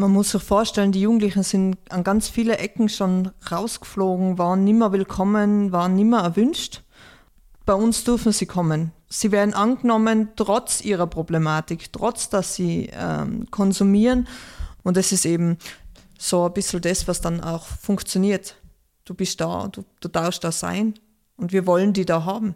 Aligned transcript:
man 0.00 0.10
muss 0.10 0.30
sich 0.30 0.42
vorstellen, 0.42 0.92
die 0.92 1.02
Jugendlichen 1.02 1.42
sind 1.42 1.76
an 1.90 2.02
ganz 2.02 2.28
viele 2.28 2.58
Ecken 2.58 2.88
schon 2.88 3.30
rausgeflogen, 3.50 4.38
waren 4.38 4.64
nimmer 4.64 4.92
willkommen, 4.92 5.70
waren 5.72 5.94
nimmer 5.94 6.22
erwünscht. 6.22 6.82
Bei 7.66 7.74
uns 7.74 8.02
dürfen 8.02 8.32
sie 8.32 8.46
kommen. 8.46 8.92
Sie 9.08 9.30
werden 9.30 9.54
angenommen, 9.54 10.30
trotz 10.36 10.80
ihrer 10.80 11.06
Problematik, 11.06 11.92
trotz 11.92 12.30
dass 12.30 12.54
sie 12.54 12.90
ähm, 12.92 13.50
konsumieren. 13.50 14.26
Und 14.82 14.96
das 14.96 15.12
ist 15.12 15.26
eben 15.26 15.58
so 16.18 16.46
ein 16.46 16.52
bisschen 16.52 16.80
das, 16.80 17.06
was 17.06 17.20
dann 17.20 17.40
auch 17.40 17.66
funktioniert. 17.66 18.56
Du 19.04 19.14
bist 19.14 19.40
da, 19.40 19.68
du, 19.68 19.84
du 20.00 20.08
darfst 20.08 20.42
da 20.42 20.50
sein 20.50 20.94
und 21.36 21.52
wir 21.52 21.66
wollen 21.66 21.92
die 21.92 22.06
da 22.06 22.24
haben. 22.24 22.54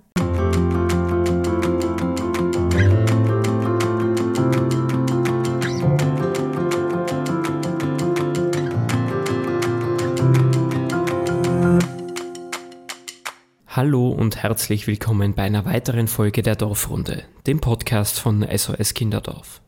Hallo 13.77 14.09
und 14.09 14.37
herzlich 14.37 14.87
willkommen 14.87 15.35
bei 15.35 15.43
einer 15.43 15.65
weiteren 15.65 16.07
Folge 16.07 16.43
der 16.43 16.55
Dorfrunde, 16.55 17.25
dem 17.49 17.61
Podcast 17.61 18.21
von 18.21 18.47
SOS 18.57 18.95
Kinderdorf. 18.95 19.63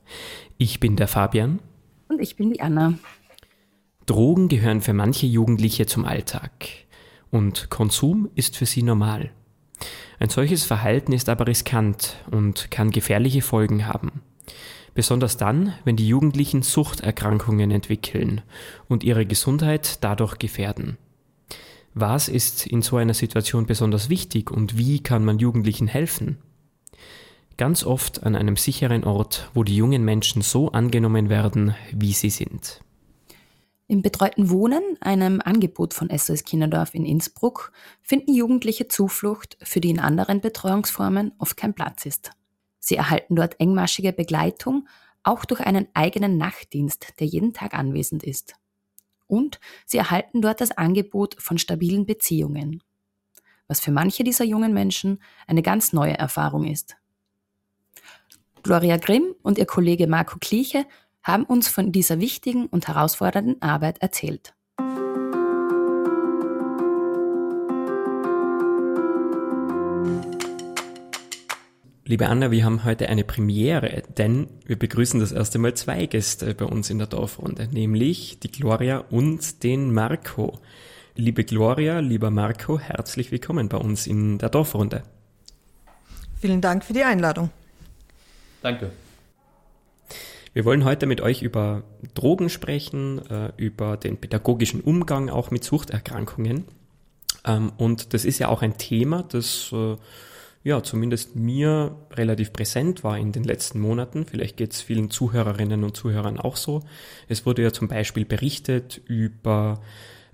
Ich 0.59 0.79
bin 0.79 0.95
der 0.95 1.09
Fabian. 1.09 1.59
Und 2.07 2.21
ich 2.21 2.37
bin 2.37 2.53
die 2.53 2.61
Anna. 2.61 2.95
Drogen 4.07 4.47
gehören 4.47 4.81
für 4.81 4.93
manche 4.93 5.27
Jugendliche 5.27 5.87
zum 5.87 6.05
Alltag. 6.05 6.53
Und 7.33 7.69
Konsum 7.69 8.31
ist 8.37 8.57
für 8.57 8.65
sie 8.65 8.85
normal. 8.85 9.33
Ein 10.21 10.29
solches 10.29 10.63
Verhalten 10.63 11.13
ist 11.13 11.29
aber 11.29 11.49
riskant 11.49 12.15
und 12.31 12.71
kann 12.71 12.93
gefährliche 12.93 13.43
Folgen 13.43 13.89
haben. 13.89 14.23
Besonders 14.95 15.37
dann, 15.37 15.75
wenn 15.83 15.97
die 15.97 16.07
Jugendlichen 16.07 16.63
Suchterkrankungen 16.63 17.73
entwickeln 17.73 18.43
und 18.87 19.03
ihre 19.03 19.27
Gesundheit 19.27 20.05
dadurch 20.05 20.39
gefährden. 20.39 20.97
Was 21.99 22.29
ist 22.29 22.67
in 22.67 22.83
so 22.83 22.99
einer 22.99 23.15
Situation 23.15 23.65
besonders 23.65 24.11
wichtig 24.11 24.51
und 24.51 24.77
wie 24.77 25.03
kann 25.03 25.25
man 25.25 25.39
Jugendlichen 25.39 25.87
helfen? 25.87 26.37
Ganz 27.57 27.85
oft 27.85 28.23
an 28.23 28.37
einem 28.37 28.57
sicheren 28.57 29.03
Ort, 29.03 29.51
wo 29.55 29.65
die 29.65 29.77
jungen 29.77 30.05
Menschen 30.05 30.43
so 30.43 30.71
angenommen 30.73 31.31
werden, 31.31 31.75
wie 31.93 32.13
sie 32.13 32.29
sind. 32.29 32.83
Im 33.89 34.03
betreuten 34.03 34.51
Wohnen, 34.51 34.83
einem 35.01 35.41
Angebot 35.41 35.95
von 35.95 36.11
SOS 36.11 36.45
Kinderdorf 36.45 36.95
in 36.95 37.07
Innsbruck, 37.07 37.73
finden 38.03 38.35
Jugendliche 38.35 38.89
Zuflucht, 38.89 39.57
für 39.63 39.81
die 39.81 39.89
in 39.89 39.99
anderen 39.99 40.43
Betreuungsformen 40.43 41.33
oft 41.39 41.57
kein 41.57 41.73
Platz 41.73 42.05
ist. 42.05 42.31
Sie 42.79 42.97
erhalten 42.97 43.37
dort 43.37 43.59
engmaschige 43.59 44.13
Begleitung, 44.13 44.87
auch 45.23 45.47
durch 45.47 45.61
einen 45.61 45.89
eigenen 45.95 46.37
Nachtdienst, 46.37 47.15
der 47.21 47.27
jeden 47.27 47.55
Tag 47.55 47.73
anwesend 47.73 48.23
ist 48.23 48.55
und 49.27 49.61
sie 49.85 49.99
erhalten 49.99 50.43
dort 50.43 50.61
das 50.61 50.73
Angebot 50.73 51.37
von 51.39 51.59
stabilen 51.59 52.07
Beziehungen, 52.07 52.83
was 53.69 53.81
für 53.81 53.93
manche 53.93 54.25
dieser 54.25 54.45
jungen 54.45 54.73
Menschen 54.73 55.23
eine 55.47 55.63
ganz 55.63 55.93
neue 55.93 56.19
Erfahrung 56.19 56.65
ist. 56.65 56.97
Gloria 58.63 58.97
Grimm 58.97 59.35
und 59.43 59.59
ihr 59.59 59.67
Kollege 59.67 60.09
Marco 60.09 60.39
Kliche 60.41 60.87
haben 61.23 61.45
uns 61.45 61.69
von 61.69 61.93
dieser 61.93 62.19
wichtigen 62.19 62.67
und 62.67 62.89
herausfordernden 62.89 63.63
Arbeit 63.63 63.99
erzählt. 63.99 64.56
Liebe 72.09 72.29
Anna, 72.29 72.53
wir 72.53 72.65
haben 72.65 72.85
heute 72.85 73.09
eine 73.09 73.25
Premiere, 73.25 74.05
denn 74.17 74.47
wir 74.65 74.79
begrüßen 74.79 75.19
das 75.19 75.33
erste 75.33 75.59
Mal 75.59 75.75
zwei 75.75 76.07
Gäste 76.07 76.55
bei 76.55 76.65
uns 76.65 76.89
in 76.89 76.99
der 76.99 77.09
Dorfrunde, 77.09 77.67
nämlich 77.73 78.39
die 78.39 78.53
Gloria 78.53 78.99
und 79.11 79.65
den 79.65 79.93
Marco. 79.93 80.61
Liebe 81.17 81.43
Gloria, 81.43 81.99
lieber 81.99 82.31
Marco, 82.31 82.79
herzlich 82.79 83.33
willkommen 83.33 83.69
bei 83.69 83.79
uns 83.79 84.07
in 84.07 84.39
der 84.39 84.51
Dorfrunde. 84.51 85.03
Vielen 86.41 86.61
Dank 86.61 86.85
für 86.85 86.93
die 86.93 87.03
Einladung. 87.03 87.51
Danke. 88.63 88.93
Wir 90.53 90.65
wollen 90.65 90.85
heute 90.85 91.07
mit 91.07 91.21
euch 91.21 91.43
über 91.43 91.83
Drogen 92.15 92.51
sprechen, 92.51 93.29
äh, 93.29 93.51
über 93.57 93.97
den 93.97 94.17
pädagogischen 94.17 94.81
Umgang 94.81 95.29
auch 95.29 95.51
mit 95.51 95.65
Suchterkrankungen. 95.65 96.67
Ähm, 97.45 97.73
und 97.79 98.15
das 98.15 98.25
ist 98.25 98.39
ja 98.39 98.47
auch 98.47 98.63
ein 98.63 98.79
Thema, 98.79 99.25
das 99.25 99.73
äh, 99.73 99.97
ja, 100.67 100.83
zumindest 100.83 101.37
mir 101.37 101.95
relativ 102.11 102.53
präsent 102.53 103.05
war 103.05 103.17
in 103.17 103.31
den 103.31 103.45
letzten 103.45 103.79
Monaten. 103.79 104.27
Vielleicht 104.27 104.57
geht 104.57 104.73
es 104.73 104.81
vielen 104.81 105.11
Zuhörerinnen 105.11 105.85
und 105.85 105.97
Zuhörern 105.97 106.41
auch 106.41 106.57
so. 106.57 106.83
Es 107.29 107.47
wurde 107.47 107.63
ja 107.63 107.73
zum 107.73 107.87
Beispiel 107.87 108.25
berichtet 108.25 109.01
über 109.07 109.81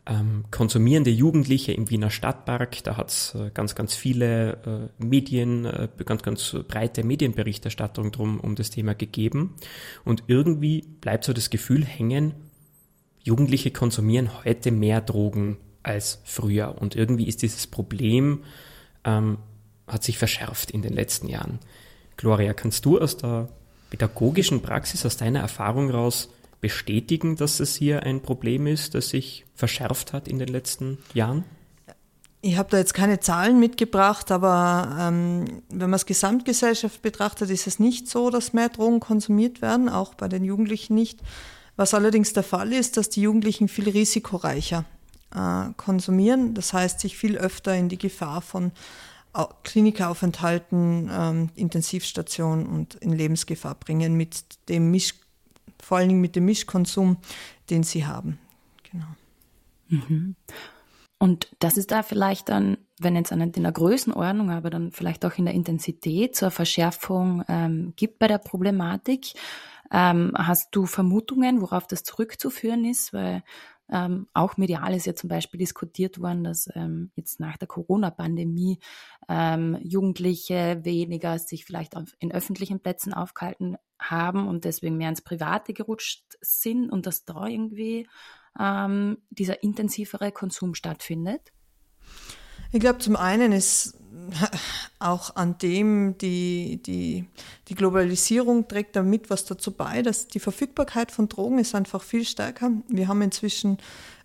ähm, 0.07 0.45
konsumierende 0.51 1.11
Jugendliche 1.11 1.73
im 1.73 1.91
Wiener 1.91 2.09
Stadtpark. 2.09 2.83
Da 2.85 2.97
hat 2.97 3.11
es 3.11 3.35
äh, 3.35 3.51
ganz, 3.53 3.75
ganz 3.75 3.95
viele 3.95 4.91
äh, 4.99 5.05
Medien, 5.05 5.67
äh, 5.67 5.89
ganz, 6.07 6.23
ganz 6.23 6.57
breite 6.67 7.05
Medienberichterstattung 7.05 8.11
drum 8.11 8.41
um 8.41 8.55
das 8.55 8.71
Thema 8.71 8.95
gegeben. 8.95 9.57
Und 10.03 10.25
irgendwie 10.29 10.81
bleibt 11.03 11.25
so 11.25 11.35
das 11.35 11.51
Gefühl 11.51 11.85
hängen, 11.85 12.33
Jugendliche 13.23 13.71
konsumieren 13.71 14.31
heute 14.45 14.71
mehr 14.71 15.03
Drogen 15.03 15.59
als 15.83 16.23
früher. 16.25 16.81
Und 16.81 16.97
irgendwie 16.97 17.29
ist 17.29 17.43
dieses 17.43 17.67
Problem 17.67 18.45
ähm, 19.05 19.37
hat 19.87 20.05
sich 20.05 20.19
verschärft 20.19 20.71
in 20.71 20.83
den 20.83 20.93
letzten 20.93 21.29
Jahren. 21.29 21.59
Gloria, 22.17 22.55
kannst 22.55 22.85
du 22.85 22.99
aus 22.99 23.17
der 23.17 23.49
pädagogischen 23.91 24.63
Praxis, 24.63 25.05
aus 25.05 25.17
deiner 25.17 25.41
Erfahrung 25.41 25.91
raus 25.91 26.31
bestätigen, 26.61 27.37
dass 27.37 27.61
es 27.61 27.77
hier 27.77 28.05
ein 28.05 28.23
Problem 28.23 28.67
ist, 28.67 28.95
das 28.95 29.11
sich 29.11 29.45
verschärft 29.55 30.13
hat 30.13 30.29
in 30.29 30.39
den 30.39 30.49
letzten 30.49 30.99
Jahren? 31.13 31.45
Ich 32.41 32.57
habe 32.57 32.71
da 32.71 32.79
jetzt 32.79 32.95
keine 32.95 33.21
Zahlen 33.21 33.61
mitgebracht, 33.61 34.33
aber 34.33 34.97
ähm, 34.99 35.63
wenn 35.69 35.91
man 35.91 35.95
es 35.95 36.07
Gesamtgesellschaft 36.07 37.03
betrachtet, 37.03 37.51
ist 37.51 37.67
es 37.67 37.79
nicht 37.79 38.09
so, 38.09 38.31
dass 38.31 38.53
mehr 38.53 38.69
Drogen 38.69 38.99
konsumiert 38.99 39.63
werden, 39.63 39.89
auch 39.89 40.15
bei 40.15 40.27
den 40.27 40.45
Jugendlichen 40.45 40.95
nicht. 40.95 41.21
Was 41.77 41.95
allerdings 41.95 42.33
der 42.33 42.43
Fall 42.43 42.73
ist, 42.73 42.97
dass 42.97 43.11
die 43.11 43.23
Jugendlichen 43.23 43.69
viel 43.69 43.89
risikoreicher 43.89 44.85
äh, 45.35 45.73
konsumieren, 45.77 46.55
das 46.55 46.73
heißt 46.73 46.99
sich 46.99 47.17
viel 47.17 47.39
öfter 47.39 47.75
in 47.77 47.89
die 47.89 47.99
Gefahr 47.99 48.43
von 48.43 48.73
Klinikaufenthalten, 49.63 51.11
ähm, 51.13 51.51
Intensivstation 51.55 52.67
und 52.67 52.97
in 52.97 53.13
Lebensgefahr 53.13 53.75
bringen 53.75 54.15
mit 54.15 54.45
dem 54.69 54.91
Misch, 54.91 55.15
vor 55.83 55.99
allen 55.99 56.09
Dingen 56.09 56.21
mit 56.21 56.37
dem 56.37 56.45
Mischkonsum, 56.45 57.17
den 57.71 57.83
sie 57.83 58.07
haben. 58.07 58.39
Genau. 58.91 59.07
Mhm. 59.89 60.37
Und 61.19 61.55
das 61.61 61.77
ist 61.77 61.93
da 61.93 62.03
vielleicht 62.03 62.49
dann, 62.49 62.79
wenn 62.99 63.15
jetzt 63.15 63.31
in 63.31 63.53
der 63.53 63.73
Größenordnung, 63.73 64.51
aber 64.51 64.71
dann 64.71 64.91
vielleicht 64.91 65.25
auch 65.25 65.39
in 65.39 65.45
der 65.45 65.55
Intensität 65.55 66.35
zur 66.35 66.51
Verschärfung 66.51 67.45
ähm, 67.49 67.93
gibt 67.95 68.19
bei 68.19 68.27
der 68.27 68.39
Problematik. 68.39 69.35
Ähm, 69.93 70.33
hast 70.37 70.71
du 70.73 70.87
Vermutungen, 70.87 71.61
worauf 71.61 71.87
das 71.87 72.03
zurückzuführen 72.03 72.85
ist? 72.85 73.13
Weil 73.13 73.45
ähm, 73.93 74.27
auch 74.33 74.57
medial 74.57 74.95
ist 74.95 75.07
ja 75.07 75.15
zum 75.15 75.29
Beispiel 75.29 75.59
diskutiert 75.59 76.19
worden, 76.19 76.45
dass 76.45 76.69
ähm, 76.75 77.13
jetzt 77.15 77.41
nach 77.41 77.59
der 77.59 77.69
Corona-Pandemie 77.69 78.79
ähm, 79.29 79.79
Jugendliche 79.83 80.81
weniger 80.83 81.39
sich 81.39 81.67
vielleicht 81.67 81.97
auf, 81.97 82.17
in 82.19 82.33
öffentlichen 82.33 82.81
Plätzen 82.81 83.13
aufgehalten 83.13 83.77
haben 84.01 84.49
und 84.49 84.65
deswegen 84.65 84.97
mehr 84.97 85.11
ins 85.11 85.21
Private 85.21 85.75
gerutscht 85.75 86.25
sind 86.41 86.91
und 86.91 87.07
dass 87.07 87.27
da 87.27 87.47
irgendwie 87.47 88.09
ähm, 88.59 89.19
dieser 89.29 89.63
intensivere 89.63 90.33
Konsum 90.33 90.75
stattfindet? 90.75 91.53
Ich 92.73 92.81
glaube, 92.81 92.99
zum 92.99 93.17
einen 93.17 93.53
ist 93.53 93.99
auch 94.99 95.37
an 95.37 95.59
dem 95.59 96.17
die, 96.19 96.81
die, 96.85 97.27
die 97.69 97.75
Globalisierung 97.75 98.69
trägt 98.69 98.97
damit 98.97 99.31
was 99.31 99.45
dazu 99.45 99.73
bei, 99.73 100.03
dass 100.03 100.29
die 100.29 100.41
Verfügbarkeit 100.41 101.11
von 101.11 101.29
Drogen 101.29 101.59
ist 101.59 101.75
einfach 101.75 102.03
viel 102.03 102.25
stärker. 102.25 102.71
Wir 102.89 103.09
haben 103.09 103.23
inzwischen 103.23 103.79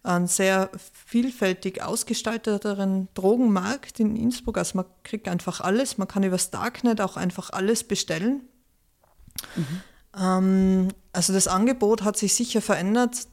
einen 0.04 0.28
sehr 0.28 0.70
vielfältig 1.06 1.84
ausgestalteteren 1.84 3.10
Drogenmarkt 3.14 4.00
in 4.00 4.16
Innsbruck. 4.16 4.58
Also 4.58 4.78
man 4.78 4.86
kriegt 5.04 5.28
einfach 5.28 5.62
alles. 5.62 5.98
Man 5.98 6.08
kann 6.08 6.24
über 6.24 6.38
das 6.38 6.52
Darknet 6.52 7.02
auch 7.02 7.18
einfach 7.18 7.50
alles 7.52 7.84
bestellen. 7.84 8.42
Mhm. 9.56 9.82
Ähm, 10.18 10.88
also 11.12 11.34
das 11.34 11.48
Angebot 11.48 12.04
hat 12.04 12.18
sich 12.18 12.34
sicher 12.34 12.62
verändert. 12.62 13.28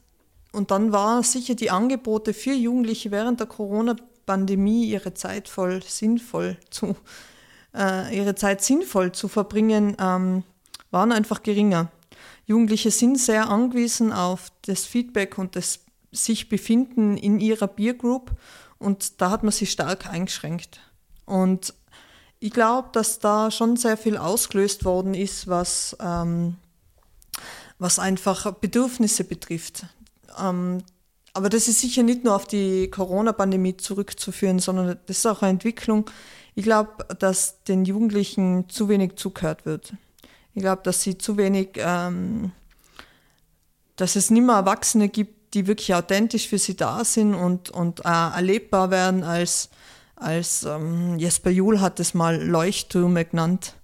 Und 0.53 0.71
dann 0.71 0.93
war 0.93 1.23
sicher 1.23 1.55
die 1.55 1.71
Angebote 1.71 2.33
für 2.33 2.53
Jugendliche 2.53 3.11
während 3.11 3.41
der 3.41 3.47
Corona-Pandemie 3.47 4.14
Pandemie 4.27 4.87
ihre 4.87 5.15
Zeit 5.15 5.49
voll 5.49 5.83
sinnvoll 5.83 6.57
zu, 6.71 6.97
äh, 7.75 8.17
ihre 8.17 8.35
Zeit 8.35 8.63
sinnvoll 8.63 9.13
zu 9.13 9.29
verbringen, 9.29 9.97
ähm, 9.99 10.45
waren 10.91 11.13
einfach 11.13 11.43
geringer. 11.43 11.91
Jugendliche 12.47 12.91
sind 12.91 13.19
sehr 13.19 13.49
angewiesen 13.49 14.13
auf 14.13 14.53
das 14.63 14.85
Feedback 14.85 15.39
und 15.39 15.57
das 15.57 15.81
sich 16.13 16.49
befinden 16.49 17.17
in 17.17 17.41
ihrer 17.41 17.67
Peer 17.67 17.95
Group 17.95 18.33
und 18.79 19.21
da 19.21 19.31
hat 19.31 19.43
man 19.43 19.53
sich 19.53 19.71
stark 19.71 20.07
eingeschränkt. 20.07 20.81
Und 21.25 21.75
ich 22.39 22.53
glaube, 22.53 22.91
dass 22.93 23.19
da 23.19 23.51
schon 23.51 23.77
sehr 23.77 23.97
viel 23.97 24.17
ausgelöst 24.17 24.85
worden 24.85 25.15
ist, 25.15 25.49
was, 25.49 25.97
ähm, 26.01 26.57
was 27.79 27.99
einfach 27.99 28.53
Bedürfnisse 28.53 29.25
betrifft. 29.25 29.87
Ähm, 30.39 30.83
aber 31.35 31.49
das 31.49 31.67
ist 31.67 31.81
sicher 31.81 32.05
nicht 32.05 32.25
nur 32.25 32.35
auf 32.35 32.47
die 32.47 32.89
Corona-Pandemie 32.91 33.77
zurückzuführen, 33.77 34.61
sondern 34.61 34.97
das 35.07 35.19
ist 35.19 35.27
auch 35.27 35.43
eine 35.43 35.51
Entwicklung. 35.51 36.09
Ich 36.55 36.63
glaube, 36.63 37.05
dass 37.19 37.63
den 37.65 37.85
Jugendlichen 37.85 38.69
zu 38.69 38.89
wenig 38.89 39.17
zugehört 39.17 39.67
wird. 39.67 39.93
Ich 40.55 40.63
glaube, 40.63 40.83
dass 40.85 41.03
sie 41.03 41.19
zu 41.19 41.37
wenig, 41.37 41.71
ähm, 41.77 42.53
dass 43.97 44.15
es 44.15 44.31
nicht 44.31 44.45
mehr 44.45 44.55
Erwachsene 44.55 45.09
gibt, 45.09 45.55
die 45.55 45.67
wirklich 45.67 45.93
authentisch 45.95 46.49
für 46.49 46.59
sie 46.59 46.77
da 46.77 47.05
sind 47.05 47.35
und, 47.35 47.71
und 47.71 48.05
äh, 48.05 48.09
erlebbar 48.09 48.93
werden 48.93 49.25
als, 49.25 49.71
als 50.15 50.63
ähm, 50.63 51.19
Jesper 51.19 51.51
Juhl 51.51 51.81
hat 51.81 51.99
es 51.99 52.15
mal 52.15 52.41
Leuchttürme 52.41 53.25
genannt, 53.25 53.75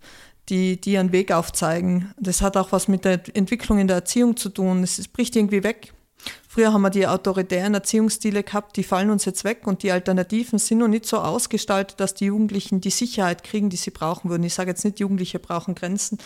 die, 0.48 0.80
die 0.80 0.98
einen 0.98 1.10
Weg 1.10 1.32
aufzeigen. 1.32 2.12
Das 2.18 2.42
hat 2.42 2.56
auch 2.56 2.70
was 2.70 2.86
mit 2.86 3.04
der 3.04 3.20
Entwicklung 3.34 3.80
in 3.80 3.88
der 3.88 3.96
Erziehung 3.96 4.36
zu 4.36 4.50
tun. 4.50 4.84
Es 4.84 5.08
bricht 5.08 5.34
irgendwie 5.34 5.64
weg. 5.64 5.92
Früher 6.48 6.72
haben 6.72 6.82
wir 6.82 6.90
die 6.90 7.06
autoritären 7.06 7.74
Erziehungsstile 7.74 8.42
gehabt, 8.42 8.76
die 8.76 8.82
fallen 8.82 9.10
uns 9.10 9.24
jetzt 9.24 9.44
weg 9.44 9.68
und 9.68 9.84
die 9.84 9.92
Alternativen 9.92 10.58
sind 10.58 10.78
noch 10.78 10.88
nicht 10.88 11.06
so 11.06 11.18
ausgestaltet, 11.18 12.00
dass 12.00 12.14
die 12.14 12.24
Jugendlichen 12.24 12.80
die 12.80 12.90
Sicherheit 12.90 13.44
kriegen, 13.44 13.70
die 13.70 13.76
sie 13.76 13.92
brauchen 13.92 14.30
würden. 14.30 14.42
Ich 14.42 14.54
sage 14.54 14.70
jetzt 14.70 14.84
nicht, 14.84 14.98
Jugendliche 14.98 15.38
brauchen 15.38 15.76
Grenzen 15.76 16.18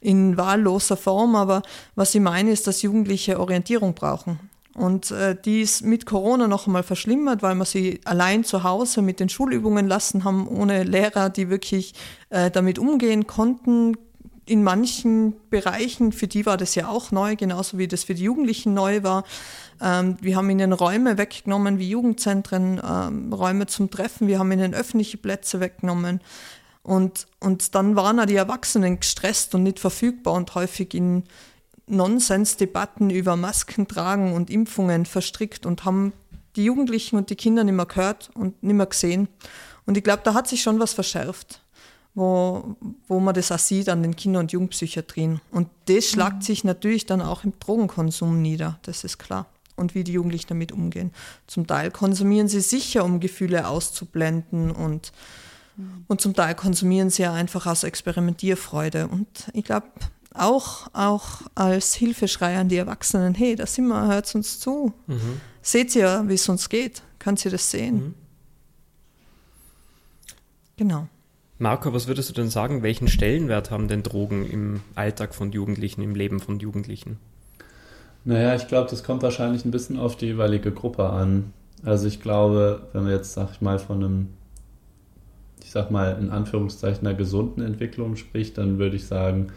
in 0.00 0.36
wahlloser 0.36 0.96
Form, 0.96 1.36
aber 1.36 1.62
was 1.94 2.12
ich 2.14 2.20
meine 2.20 2.50
ist, 2.50 2.66
dass 2.66 2.82
Jugendliche 2.82 3.38
Orientierung 3.38 3.94
brauchen. 3.94 4.40
Und 4.74 5.10
äh, 5.10 5.36
die 5.40 5.62
ist 5.62 5.82
mit 5.82 6.06
Corona 6.06 6.46
noch 6.46 6.66
einmal 6.66 6.84
verschlimmert, 6.84 7.42
weil 7.42 7.54
wir 7.56 7.64
sie 7.64 8.00
allein 8.04 8.44
zu 8.44 8.62
Hause 8.62 9.02
mit 9.02 9.18
den 9.18 9.28
Schulübungen 9.28 9.88
lassen 9.88 10.24
haben, 10.24 10.46
ohne 10.46 10.84
Lehrer, 10.84 11.30
die 11.30 11.50
wirklich 11.50 11.94
äh, 12.30 12.50
damit 12.50 12.78
umgehen 12.78 13.26
konnten, 13.26 13.96
in 14.48 14.62
manchen 14.62 15.34
Bereichen, 15.50 16.12
für 16.12 16.26
die 16.26 16.46
war 16.46 16.56
das 16.56 16.74
ja 16.74 16.88
auch 16.88 17.10
neu, 17.10 17.36
genauso 17.36 17.76
wie 17.78 17.86
das 17.86 18.04
für 18.04 18.14
die 18.14 18.24
Jugendlichen 18.24 18.72
neu 18.72 19.02
war. 19.02 19.24
Ähm, 19.80 20.16
wir 20.20 20.36
haben 20.36 20.48
ihnen 20.48 20.72
Räume 20.72 21.18
weggenommen, 21.18 21.78
wie 21.78 21.90
Jugendzentren, 21.90 22.80
ähm, 22.82 23.32
Räume 23.32 23.66
zum 23.66 23.90
Treffen, 23.90 24.26
wir 24.26 24.38
haben 24.38 24.50
ihnen 24.50 24.74
öffentliche 24.74 25.18
Plätze 25.18 25.60
weggenommen. 25.60 26.20
Und, 26.82 27.26
und 27.40 27.74
dann 27.74 27.96
waren 27.96 28.18
auch 28.18 28.24
die 28.24 28.36
Erwachsenen 28.36 29.00
gestresst 29.00 29.54
und 29.54 29.64
nicht 29.64 29.78
verfügbar 29.78 30.34
und 30.34 30.54
häufig 30.54 30.94
in 30.94 31.24
Nonsensdebatten 31.86 33.10
über 33.10 33.36
Masken 33.36 33.86
tragen 33.86 34.32
und 34.32 34.48
Impfungen 34.48 35.04
verstrickt 35.04 35.66
und 35.66 35.84
haben 35.84 36.12
die 36.56 36.64
Jugendlichen 36.64 37.16
und 37.16 37.28
die 37.28 37.36
Kinder 37.36 37.64
nicht 37.64 37.74
mehr 37.74 37.86
gehört 37.86 38.30
und 38.34 38.62
nicht 38.62 38.74
mehr 38.74 38.86
gesehen. 38.86 39.28
Und 39.84 39.98
ich 39.98 40.04
glaube, 40.04 40.22
da 40.24 40.32
hat 40.32 40.48
sich 40.48 40.62
schon 40.62 40.80
was 40.80 40.94
verschärft 40.94 41.62
wo, 42.18 42.76
wo 43.06 43.20
man 43.20 43.32
das 43.32 43.52
auch 43.52 43.58
sieht 43.58 43.88
an 43.88 44.02
den 44.02 44.16
Kinder- 44.16 44.40
und 44.40 44.50
Jugendpsychiatrien. 44.50 45.40
Und 45.52 45.68
das 45.86 46.06
schlagt 46.06 46.38
mhm. 46.38 46.42
sich 46.42 46.64
natürlich 46.64 47.06
dann 47.06 47.22
auch 47.22 47.44
im 47.44 47.52
Drogenkonsum 47.60 48.42
nieder, 48.42 48.78
das 48.82 49.04
ist 49.04 49.18
klar. 49.18 49.46
Und 49.76 49.94
wie 49.94 50.02
die 50.02 50.12
Jugendlichen 50.12 50.48
damit 50.48 50.72
umgehen. 50.72 51.12
Zum 51.46 51.68
Teil 51.68 51.92
konsumieren 51.92 52.48
sie 52.48 52.60
sicher, 52.60 53.04
um 53.04 53.20
Gefühle 53.20 53.68
auszublenden 53.68 54.72
und, 54.72 55.12
mhm. 55.76 56.04
und 56.08 56.20
zum 56.20 56.34
Teil 56.34 56.56
konsumieren 56.56 57.10
sie 57.10 57.22
ja 57.22 57.32
einfach 57.32 57.66
aus 57.66 57.84
Experimentierfreude. 57.84 59.06
Und 59.06 59.28
ich 59.52 59.62
glaube, 59.62 59.86
auch, 60.34 60.88
auch 60.94 61.42
als 61.54 61.94
Hilfeschrei 61.94 62.58
an 62.58 62.68
die 62.68 62.76
Erwachsenen, 62.76 63.36
hey, 63.36 63.54
da 63.54 63.66
sind 63.66 63.86
wir, 63.86 64.08
hört 64.08 64.34
uns 64.34 64.58
zu. 64.58 64.92
Mhm. 65.06 65.40
Seht 65.62 65.94
ihr, 65.94 66.24
wie 66.26 66.34
es 66.34 66.48
uns 66.48 66.68
geht? 66.68 67.02
Könnt 67.20 67.44
ihr 67.44 67.52
das 67.52 67.70
sehen? 67.70 67.94
Mhm. 67.94 68.14
Genau. 70.76 71.08
Marco, 71.60 71.92
was 71.92 72.06
würdest 72.06 72.30
du 72.30 72.34
denn 72.34 72.50
sagen, 72.50 72.84
welchen 72.84 73.08
Stellenwert 73.08 73.72
haben 73.72 73.88
denn 73.88 74.04
Drogen 74.04 74.48
im 74.48 74.80
Alltag 74.94 75.34
von 75.34 75.50
Jugendlichen, 75.50 76.02
im 76.02 76.14
Leben 76.14 76.38
von 76.38 76.60
Jugendlichen? 76.60 77.18
Naja, 78.24 78.54
ich 78.54 78.68
glaube, 78.68 78.88
das 78.88 79.02
kommt 79.02 79.22
wahrscheinlich 79.22 79.64
ein 79.64 79.72
bisschen 79.72 79.98
auf 79.98 80.16
die 80.16 80.26
jeweilige 80.26 80.70
Gruppe 80.70 81.10
an. 81.10 81.52
Also 81.84 82.06
ich 82.06 82.20
glaube, 82.20 82.82
wenn 82.92 83.04
man 83.04 83.12
jetzt, 83.12 83.32
sag 83.32 83.50
ich 83.52 83.60
mal, 83.60 83.80
von 83.80 84.04
einem, 84.04 84.28
ich 85.64 85.70
sag 85.72 85.90
mal, 85.90 86.16
in 86.20 86.30
Anführungszeichen 86.30 87.06
einer 87.06 87.16
gesunden 87.16 87.64
Entwicklung 87.64 88.14
spricht, 88.14 88.56
dann 88.58 88.78
würde 88.78 88.94
ich 88.94 89.06
sagen, 89.06 89.48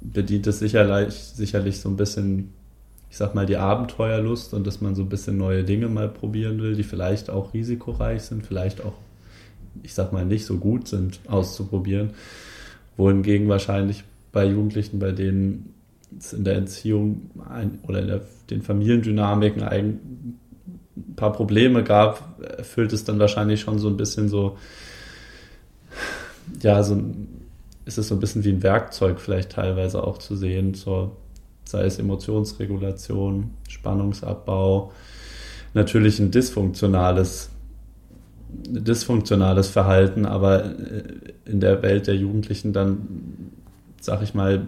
bedient 0.00 0.46
es 0.46 0.60
sicherlich, 0.60 1.14
sicherlich 1.14 1.80
so 1.80 1.88
ein 1.88 1.96
bisschen, 1.96 2.52
ich 3.10 3.16
sag 3.16 3.34
mal, 3.34 3.46
die 3.46 3.56
Abenteuerlust 3.56 4.54
und 4.54 4.66
dass 4.68 4.80
man 4.80 4.94
so 4.94 5.02
ein 5.02 5.08
bisschen 5.08 5.36
neue 5.36 5.64
Dinge 5.64 5.88
mal 5.88 6.08
probieren 6.08 6.60
will, 6.60 6.76
die 6.76 6.84
vielleicht 6.84 7.28
auch 7.28 7.54
risikoreich 7.54 8.22
sind, 8.22 8.46
vielleicht 8.46 8.84
auch 8.84 8.94
ich 9.82 9.94
sag 9.94 10.12
mal, 10.12 10.24
nicht 10.24 10.44
so 10.44 10.58
gut 10.58 10.88
sind, 10.88 11.20
auszuprobieren. 11.28 12.10
Wohingegen 12.96 13.48
wahrscheinlich 13.48 14.04
bei 14.32 14.46
Jugendlichen, 14.46 14.98
bei 14.98 15.12
denen 15.12 15.74
es 16.18 16.32
in 16.32 16.44
der 16.44 16.56
Entziehung 16.56 17.30
ein, 17.48 17.78
oder 17.86 18.00
in 18.00 18.06
der, 18.06 18.20
den 18.50 18.62
Familiendynamiken 18.62 19.62
ein, 19.62 20.38
ein 20.96 21.14
paar 21.16 21.32
Probleme 21.32 21.84
gab, 21.84 22.40
erfüllt 22.42 22.92
es 22.92 23.04
dann 23.04 23.18
wahrscheinlich 23.18 23.60
schon 23.60 23.78
so 23.78 23.88
ein 23.88 23.96
bisschen 23.96 24.28
so, 24.28 24.58
ja, 26.60 26.82
so 26.82 27.00
ist 27.84 27.98
es 27.98 28.08
so 28.08 28.14
ein 28.14 28.20
bisschen 28.20 28.44
wie 28.44 28.50
ein 28.50 28.62
Werkzeug 28.62 29.20
vielleicht 29.20 29.52
teilweise 29.52 30.04
auch 30.04 30.18
zu 30.18 30.36
sehen, 30.36 30.74
zur, 30.74 31.16
sei 31.64 31.84
es 31.84 31.98
Emotionsregulation, 31.98 33.50
Spannungsabbau, 33.68 34.92
natürlich 35.74 36.20
ein 36.20 36.30
dysfunktionales 36.30 37.50
dysfunktionales 38.52 39.68
Verhalten, 39.68 40.26
aber 40.26 40.64
äh, 40.64 41.02
in 41.44 41.60
der 41.60 41.82
Welt 41.82 42.06
der 42.06 42.16
Jugendlichen 42.16 42.72
dann, 42.72 43.52
sag 44.00 44.22
ich 44.22 44.34
mal, 44.34 44.66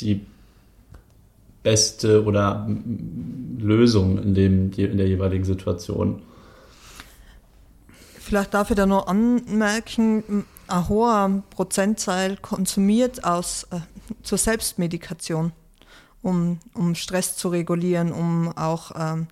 die 0.00 0.26
beste 1.62 2.24
oder 2.24 2.68
Lösung 3.58 4.18
in, 4.18 4.34
dem, 4.34 4.72
in 4.72 4.98
der 4.98 5.08
jeweiligen 5.08 5.44
Situation. 5.44 6.22
Vielleicht 8.18 8.54
darf 8.54 8.70
ich 8.70 8.76
da 8.76 8.86
noch 8.86 9.06
anmerken, 9.06 10.44
ein 10.68 10.88
hoher 10.88 11.42
Prozentzahl 11.50 12.36
konsumiert 12.36 13.24
aus, 13.24 13.64
äh, 13.70 13.80
zur 14.22 14.38
Selbstmedikation, 14.38 15.52
um, 16.22 16.58
um 16.74 16.94
Stress 16.94 17.36
zu 17.36 17.48
regulieren, 17.48 18.12
um 18.12 18.56
auch 18.56 18.92
ähm, 18.96 19.26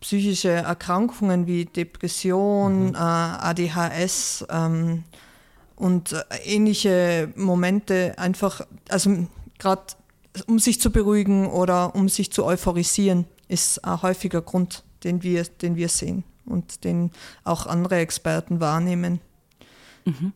psychische 0.00 0.50
Erkrankungen 0.50 1.46
wie 1.46 1.64
Depression, 1.64 2.90
mhm. 2.90 2.94
äh, 2.94 2.98
ADHS 2.98 4.46
ähm, 4.50 5.04
und 5.76 6.12
äh, 6.12 6.22
ähnliche 6.44 7.32
Momente 7.36 8.14
einfach, 8.16 8.66
also 8.88 9.26
gerade 9.58 9.82
um 10.46 10.58
sich 10.58 10.80
zu 10.80 10.90
beruhigen 10.90 11.48
oder 11.48 11.94
um 11.94 12.08
sich 12.08 12.32
zu 12.32 12.44
euphorisieren, 12.44 13.26
ist 13.48 13.84
ein 13.84 14.02
häufiger 14.02 14.42
Grund, 14.42 14.84
den 15.04 15.22
wir, 15.22 15.44
den 15.44 15.76
wir 15.76 15.88
sehen 15.88 16.24
und 16.44 16.84
den 16.84 17.10
auch 17.44 17.66
andere 17.66 17.96
Experten 17.96 18.60
wahrnehmen. 18.60 19.20
Mhm. 20.04 20.32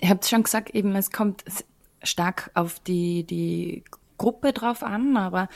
Ihr 0.00 0.10
habt 0.10 0.26
schon 0.26 0.42
gesagt, 0.42 0.74
eben 0.74 0.94
es 0.94 1.10
kommt 1.10 1.44
stark 2.02 2.50
auf 2.54 2.78
die, 2.80 3.24
die 3.24 3.82
Gruppe 4.16 4.52
drauf 4.52 4.82
an, 4.82 5.16
aber 5.16 5.48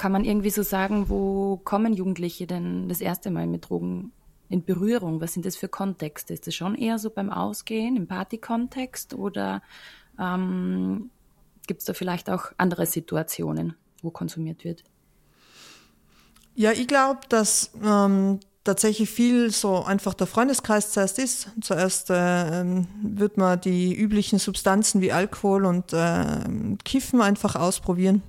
kann 0.00 0.12
man 0.12 0.24
irgendwie 0.24 0.48
so 0.48 0.62
sagen, 0.62 1.10
wo 1.10 1.58
kommen 1.58 1.92
Jugendliche 1.92 2.46
denn 2.46 2.88
das 2.88 3.02
erste 3.02 3.30
Mal 3.30 3.46
mit 3.46 3.68
Drogen 3.68 4.12
in 4.48 4.64
Berührung? 4.64 5.20
Was 5.20 5.34
sind 5.34 5.44
das 5.44 5.56
für 5.56 5.68
Kontexte? 5.68 6.32
Ist 6.32 6.46
das 6.46 6.54
schon 6.54 6.74
eher 6.74 6.98
so 6.98 7.10
beim 7.10 7.28
Ausgehen, 7.28 7.96
im 7.96 8.06
Partykontext 8.06 9.12
oder 9.12 9.60
ähm, 10.18 11.10
gibt 11.66 11.80
es 11.80 11.84
da 11.84 11.92
vielleicht 11.92 12.30
auch 12.30 12.46
andere 12.56 12.86
Situationen, 12.86 13.74
wo 14.00 14.10
konsumiert 14.10 14.64
wird? 14.64 14.84
Ja, 16.54 16.72
ich 16.72 16.88
glaube, 16.88 17.20
dass 17.28 17.70
ähm, 17.84 18.40
tatsächlich 18.64 19.10
viel 19.10 19.50
so 19.50 19.84
einfach 19.84 20.14
der 20.14 20.26
Freundeskreis 20.26 20.92
zuerst 20.92 21.18
ist. 21.18 21.50
Zuerst 21.60 22.08
äh, 22.08 22.64
wird 23.02 23.36
man 23.36 23.60
die 23.60 23.94
üblichen 23.94 24.38
Substanzen 24.38 25.02
wie 25.02 25.12
Alkohol 25.12 25.66
und 25.66 25.92
äh, 25.92 26.76
Kiffen 26.86 27.20
einfach 27.20 27.54
ausprobieren. 27.54 28.22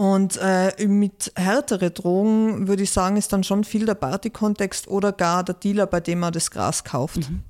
Und 0.00 0.38
äh, 0.40 0.86
mit 0.86 1.30
härtere 1.36 1.90
Drogen 1.90 2.68
würde 2.68 2.84
ich 2.84 2.90
sagen, 2.90 3.18
ist 3.18 3.34
dann 3.34 3.44
schon 3.44 3.64
viel 3.64 3.84
der 3.84 3.92
Party-Kontext 3.92 4.88
oder 4.88 5.12
gar 5.12 5.44
der 5.44 5.56
Dealer, 5.56 5.86
bei 5.86 6.00
dem 6.00 6.20
man 6.20 6.32
das 6.32 6.50
Gras 6.50 6.84
kauft. 6.84 7.28
Mhm. 7.28 7.42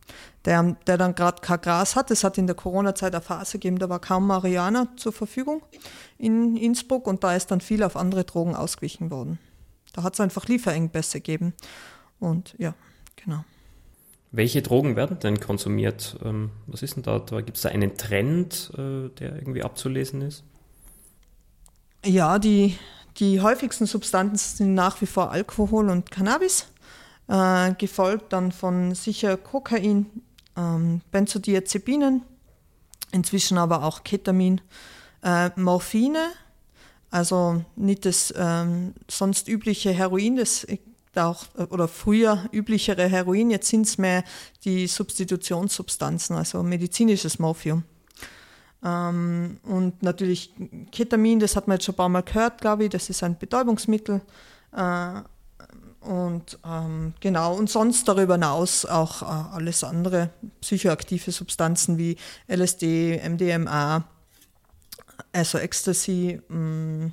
Der, 0.45 0.77
der 0.85 0.99
dann 0.99 1.15
gerade 1.15 1.43
kein 1.43 1.61
Gras 1.61 1.95
hat. 1.95 2.11
Es 2.11 2.25
hat 2.25 2.39
in 2.39 2.49
der 2.49 2.57
Corona-Zeit 2.57 3.15
eine 3.15 3.23
Phase 3.23 3.59
gegeben, 3.59 3.79
da 3.79 3.89
war 3.89 4.01
kaum 4.01 4.27
Marihuana 4.27 4.89
zur 4.97 5.13
Verfügung 5.13 5.63
in 6.19 6.57
Innsbruck 6.57 7.07
und 7.07 7.23
da 7.23 7.37
ist 7.37 7.53
dann 7.53 7.61
viel 7.61 7.85
auf 7.85 7.95
andere 7.95 8.25
Drogen 8.25 8.57
ausgewichen 8.57 9.13
worden. 9.13 9.39
Da 9.93 10.03
hat 10.03 10.15
es 10.15 10.21
einfach 10.21 10.49
Lieferengpässe 10.49 11.19
gegeben. 11.19 11.55
Und 12.19 12.57
ja, 12.59 12.75
genau. 13.15 13.45
Welche 14.33 14.63
Drogen 14.63 14.97
werden 14.97 15.21
denn 15.21 15.39
konsumiert? 15.39 16.19
Ähm, 16.25 16.51
was 16.67 16.83
ist 16.83 16.97
denn 16.97 17.05
da? 17.05 17.19
Gibt 17.43 17.59
es 17.59 17.63
da 17.63 17.69
einen 17.69 17.97
Trend, 17.97 18.73
äh, 18.75 19.09
der 19.21 19.37
irgendwie 19.37 19.63
abzulesen 19.63 20.23
ist? 20.23 20.43
Ja, 22.05 22.39
die, 22.39 22.79
die 23.19 23.43
häufigsten 23.43 23.85
Substanzen 23.85 24.57
sind 24.57 24.75
nach 24.75 25.03
wie 25.03 25.07
vor 25.07 25.31
Alkohol 25.33 25.91
und 25.91 26.11
Cannabis, 26.11 26.67
äh, 27.29 27.75
gefolgt 27.75 28.33
dann 28.33 28.53
von 28.53 28.95
sicher 28.95 29.37
Kokain, 29.37 30.07
ähm, 30.57 31.03
Benzodiazepinen, 31.11 32.23
inzwischen 33.13 33.59
aber 33.59 33.85
auch 33.85 34.03
Ketamin, 34.03 34.63
äh, 35.23 35.51
Morphine, 35.61 36.31
also 37.11 37.63
nicht 37.77 38.07
das 38.07 38.33
ähm, 38.35 38.95
sonst 39.11 39.47
übliche 39.47 39.93
Heroin, 39.93 40.37
das 40.37 40.67
auch, 41.17 41.45
oder 41.69 41.87
früher 41.87 42.49
üblichere 42.51 43.09
Heroin, 43.09 43.51
jetzt 43.51 43.69
sind 43.69 43.87
es 43.87 43.99
mehr 43.99 44.25
die 44.65 44.87
Substitutionssubstanzen, 44.87 46.35
also 46.35 46.63
medizinisches 46.63 47.39
Morphium. 47.39 47.85
Ähm, 48.85 49.59
und 49.65 50.03
natürlich 50.03 50.53
Ketamin, 50.91 51.41
das 51.41 51.57
hat 51.57 51.69
man 51.69 51.77
jetzt 51.77 51.85
schon 51.85 51.95
ein 51.95 51.97
paar 51.97 52.09
Mal 52.09 52.23
gehört, 52.23 52.61
glaube 52.61 52.85
ich, 52.85 52.91
das 52.91 53.11
ist 53.11 53.23
ein 53.23 53.39
Betäubungsmittel. 53.39 54.23
Äh, 54.73 55.21
und 56.01 56.59
ähm, 56.65 57.13
genau, 57.21 57.55
und 57.55 57.69
sonst 57.69 58.09
darüber 58.09 58.35
hinaus 58.35 58.87
auch 58.87 59.21
äh, 59.21 59.27
alles 59.55 59.85
andere 59.85 60.31
psychoaktive 60.63 61.31
Substanzen 61.31 61.99
wie 61.99 62.17
LSD, 62.49 63.21
MDMA, 63.29 64.05
also 65.33 65.59
Ecstasy, 65.59 66.41
mh, 66.49 66.57
mm, 66.57 67.13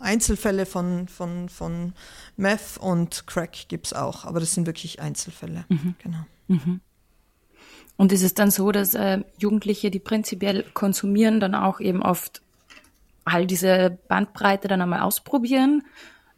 Einzelfälle 0.00 0.66
von, 0.66 1.06
von, 1.08 1.48
von 1.48 1.92
Meth 2.36 2.78
und 2.80 3.26
Crack 3.26 3.68
gibt 3.68 3.86
es 3.86 3.92
auch, 3.92 4.24
aber 4.24 4.40
das 4.40 4.52
sind 4.52 4.66
wirklich 4.66 5.00
Einzelfälle. 5.00 5.64
Mhm. 5.68 5.94
Genau. 5.98 6.26
Mhm. 6.48 6.80
Und 8.02 8.10
ist 8.10 8.24
es 8.24 8.34
dann 8.34 8.50
so, 8.50 8.72
dass 8.72 8.94
äh, 8.94 9.20
Jugendliche, 9.38 9.88
die 9.88 10.00
prinzipiell 10.00 10.64
konsumieren, 10.74 11.38
dann 11.38 11.54
auch 11.54 11.78
eben 11.78 12.02
oft 12.02 12.42
all 13.24 13.46
diese 13.46 13.96
Bandbreite 14.08 14.66
dann 14.66 14.82
einmal 14.82 15.02
ausprobieren? 15.02 15.84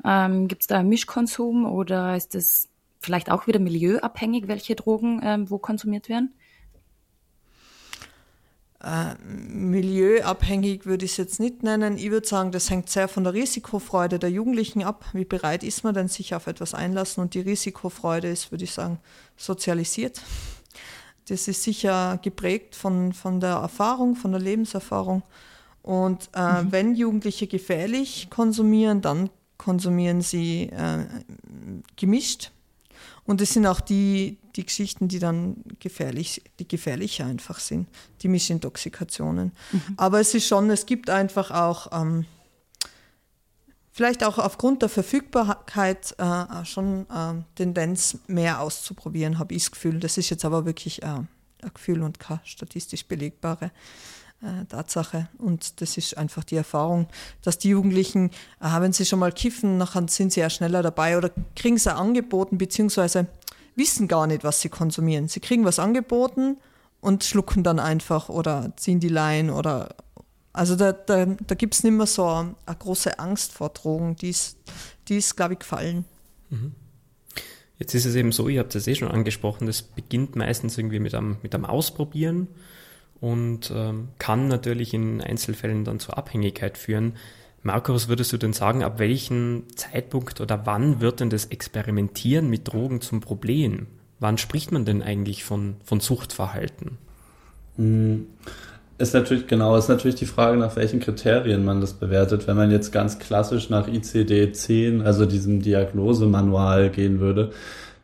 Ähm, 0.04 0.46
Gibt 0.46 0.60
es 0.60 0.66
da 0.66 0.82
Mischkonsum 0.82 1.64
oder 1.64 2.18
ist 2.18 2.34
es 2.34 2.68
vielleicht 3.00 3.30
auch 3.30 3.46
wieder 3.46 3.60
milieuabhängig, 3.60 4.46
welche 4.46 4.74
Drogen 4.74 5.22
ähm, 5.24 5.48
wo 5.48 5.56
konsumiert 5.56 6.10
werden? 6.10 6.34
Äh, 8.82 9.14
milieuabhängig 9.24 10.84
würde 10.84 11.06
ich 11.06 11.12
es 11.12 11.16
jetzt 11.16 11.40
nicht 11.40 11.62
nennen. 11.62 11.96
Ich 11.96 12.10
würde 12.10 12.28
sagen, 12.28 12.52
das 12.52 12.68
hängt 12.68 12.90
sehr 12.90 13.08
von 13.08 13.24
der 13.24 13.32
Risikofreude 13.32 14.18
der 14.18 14.30
Jugendlichen 14.30 14.84
ab. 14.84 15.06
Wie 15.14 15.24
bereit 15.24 15.64
ist 15.64 15.82
man 15.82 15.94
denn, 15.94 16.08
sich 16.08 16.34
auf 16.34 16.46
etwas 16.46 16.74
einlassen? 16.74 17.22
Und 17.22 17.32
die 17.32 17.40
Risikofreude 17.40 18.28
ist, 18.28 18.50
würde 18.50 18.64
ich 18.64 18.72
sagen, 18.72 18.98
sozialisiert. 19.38 20.20
Das 21.28 21.48
ist 21.48 21.62
sicher 21.62 22.18
geprägt 22.22 22.74
von, 22.74 23.12
von 23.12 23.40
der 23.40 23.54
Erfahrung, 23.56 24.16
von 24.16 24.32
der 24.32 24.40
Lebenserfahrung. 24.40 25.22
Und 25.82 26.30
äh, 26.34 26.62
mhm. 26.62 26.72
wenn 26.72 26.94
Jugendliche 26.94 27.46
gefährlich 27.46 28.28
konsumieren, 28.30 29.00
dann 29.00 29.30
konsumieren 29.58 30.22
sie 30.22 30.64
äh, 30.64 31.04
gemischt. 31.96 32.50
Und 33.26 33.40
es 33.40 33.54
sind 33.54 33.66
auch 33.66 33.80
die, 33.80 34.38
die 34.56 34.64
Geschichten, 34.64 35.08
die 35.08 35.18
dann 35.18 35.56
gefährlich, 35.80 36.42
die 36.58 36.68
gefährlicher 36.68 37.26
einfach 37.26 37.58
sind, 37.58 37.88
die 38.20 38.28
Mischintoxikationen. 38.28 39.52
Mhm. 39.72 39.80
Aber 39.96 40.20
es 40.20 40.34
ist 40.34 40.46
schon, 40.46 40.68
es 40.70 40.84
gibt 40.84 41.08
einfach 41.08 41.50
auch, 41.50 41.88
ähm, 41.92 42.26
vielleicht 43.94 44.24
auch 44.24 44.38
aufgrund 44.38 44.82
der 44.82 44.88
Verfügbarkeit 44.88 46.16
äh, 46.18 46.64
schon 46.64 47.06
äh, 47.08 47.42
Tendenz, 47.54 48.18
mehr 48.26 48.60
auszuprobieren, 48.60 49.38
habe 49.38 49.54
ich 49.54 49.62
das 49.62 49.70
Gefühl. 49.70 50.00
Das 50.00 50.18
ist 50.18 50.30
jetzt 50.30 50.44
aber 50.44 50.66
wirklich 50.66 51.02
äh, 51.02 51.06
ein 51.06 51.28
Gefühl 51.72 52.02
und 52.02 52.18
keine 52.18 52.40
statistisch 52.44 53.06
belegbare 53.06 53.70
äh, 54.42 54.64
Tatsache. 54.68 55.28
Und 55.38 55.80
das 55.80 55.96
ist 55.96 56.18
einfach 56.18 56.42
die 56.42 56.56
Erfahrung, 56.56 57.06
dass 57.42 57.56
die 57.56 57.68
Jugendlichen, 57.68 58.30
äh, 58.60 58.80
wenn 58.80 58.92
sie 58.92 59.06
schon 59.06 59.20
mal 59.20 59.32
kiffen, 59.32 59.78
nachher 59.78 60.06
sind 60.08 60.32
sie 60.32 60.40
ja 60.40 60.50
schneller 60.50 60.82
dabei 60.82 61.16
oder 61.16 61.30
kriegen 61.54 61.78
sie 61.78 61.94
angeboten, 61.94 62.58
beziehungsweise 62.58 63.28
wissen 63.76 64.08
gar 64.08 64.26
nicht, 64.26 64.42
was 64.42 64.60
sie 64.60 64.70
konsumieren. 64.70 65.28
Sie 65.28 65.40
kriegen 65.40 65.64
was 65.64 65.78
angeboten 65.78 66.58
und 67.00 67.22
schlucken 67.22 67.62
dann 67.62 67.78
einfach 67.78 68.28
oder 68.28 68.72
ziehen 68.76 68.98
die 68.98 69.08
Leine 69.08 69.54
oder 69.54 69.94
also 70.54 70.76
da, 70.76 70.92
da, 70.92 71.26
da 71.26 71.54
gibt 71.56 71.74
es 71.74 71.82
nicht 71.82 71.92
mehr 71.92 72.06
so 72.06 72.26
eine, 72.26 72.54
eine, 72.64 72.76
große 72.76 73.18
Angst 73.18 73.52
vor 73.52 73.70
Drogen, 73.70 74.16
die 74.16 74.30
ist, 74.30 74.56
die 75.08 75.16
ist 75.16 75.36
glaube 75.36 75.54
ich, 75.54 75.58
gefallen. 75.58 76.04
Mhm. 76.48 76.72
Jetzt 77.76 77.92
ist 77.94 78.04
es 78.04 78.14
eben 78.14 78.30
so, 78.30 78.48
ihr 78.48 78.60
habt 78.60 78.74
es 78.76 78.86
eh 78.86 78.94
schon 78.94 79.10
angesprochen, 79.10 79.66
das 79.66 79.82
beginnt 79.82 80.36
meistens 80.36 80.78
irgendwie 80.78 81.00
mit 81.00 81.12
einem, 81.14 81.38
mit 81.42 81.56
einem 81.56 81.64
Ausprobieren 81.64 82.46
und 83.20 83.72
ähm, 83.74 84.08
kann 84.18 84.46
natürlich 84.46 84.94
in 84.94 85.20
Einzelfällen 85.20 85.84
dann 85.84 85.98
zur 85.98 86.16
Abhängigkeit 86.16 86.78
führen. 86.78 87.16
Marco, 87.62 87.92
was 87.92 88.06
würdest 88.06 88.32
du 88.32 88.36
denn 88.36 88.52
sagen, 88.52 88.84
ab 88.84 89.00
welchem 89.00 89.64
Zeitpunkt 89.74 90.40
oder 90.40 90.66
wann 90.66 91.00
wird 91.00 91.18
denn 91.18 91.30
das 91.30 91.46
Experimentieren 91.46 92.48
mit 92.48 92.72
Drogen 92.72 93.00
zum 93.00 93.20
Problem? 93.20 93.88
Wann 94.20 94.38
spricht 94.38 94.70
man 94.70 94.84
denn 94.84 95.02
eigentlich 95.02 95.42
von, 95.42 95.76
von 95.82 95.98
Suchtverhalten? 95.98 96.98
Hm, 97.76 98.26
ist 98.98 99.14
natürlich, 99.14 99.46
genau, 99.46 99.76
ist 99.76 99.88
natürlich 99.88 100.16
die 100.16 100.26
Frage, 100.26 100.56
nach 100.56 100.76
welchen 100.76 101.00
Kriterien 101.00 101.64
man 101.64 101.80
das 101.80 101.94
bewertet. 101.94 102.46
Wenn 102.46 102.56
man 102.56 102.70
jetzt 102.70 102.92
ganz 102.92 103.18
klassisch 103.18 103.68
nach 103.70 103.88
ICD-10, 103.88 105.02
also 105.02 105.26
diesem 105.26 105.62
Diagnosemanual 105.62 106.90
gehen 106.90 107.18
würde, 107.18 107.50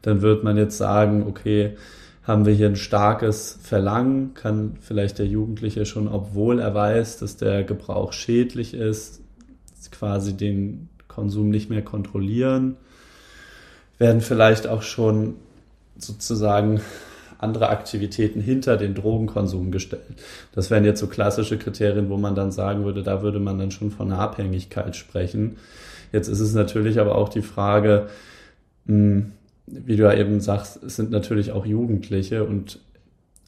dann 0.02 0.22
würde 0.22 0.42
man 0.42 0.56
jetzt 0.56 0.78
sagen, 0.78 1.26
okay, 1.28 1.76
haben 2.24 2.44
wir 2.44 2.52
hier 2.52 2.66
ein 2.66 2.76
starkes 2.76 3.58
Verlangen, 3.62 4.34
kann 4.34 4.76
vielleicht 4.80 5.18
der 5.18 5.26
Jugendliche 5.26 5.86
schon, 5.86 6.08
obwohl 6.08 6.60
er 6.60 6.74
weiß, 6.74 7.18
dass 7.18 7.36
der 7.36 7.64
Gebrauch 7.64 8.12
schädlich 8.12 8.74
ist, 8.74 9.20
quasi 9.90 10.36
den 10.36 10.88
Konsum 11.08 11.50
nicht 11.50 11.70
mehr 11.70 11.82
kontrollieren, 11.82 12.76
werden 13.98 14.20
vielleicht 14.20 14.66
auch 14.66 14.82
schon 14.82 15.34
sozusagen 15.96 16.80
andere 17.42 17.70
Aktivitäten 17.70 18.40
hinter 18.40 18.76
den 18.76 18.94
Drogenkonsum 18.94 19.70
gestellt. 19.70 20.22
Das 20.52 20.70
wären 20.70 20.84
jetzt 20.84 21.00
so 21.00 21.06
klassische 21.06 21.58
Kriterien, 21.58 22.10
wo 22.10 22.16
man 22.16 22.34
dann 22.34 22.52
sagen 22.52 22.84
würde, 22.84 23.02
da 23.02 23.22
würde 23.22 23.40
man 23.40 23.58
dann 23.58 23.70
schon 23.70 23.90
von 23.90 24.12
einer 24.12 24.20
Abhängigkeit 24.20 24.96
sprechen. 24.96 25.56
Jetzt 26.12 26.28
ist 26.28 26.40
es 26.40 26.54
natürlich 26.54 27.00
aber 27.00 27.14
auch 27.16 27.28
die 27.28 27.42
Frage, 27.42 28.08
hm, 28.86 29.32
wie 29.66 29.96
du 29.96 30.02
ja 30.02 30.14
eben 30.14 30.40
sagst, 30.40 30.82
es 30.82 30.96
sind 30.96 31.10
natürlich 31.10 31.52
auch 31.52 31.64
Jugendliche 31.64 32.44
und 32.44 32.80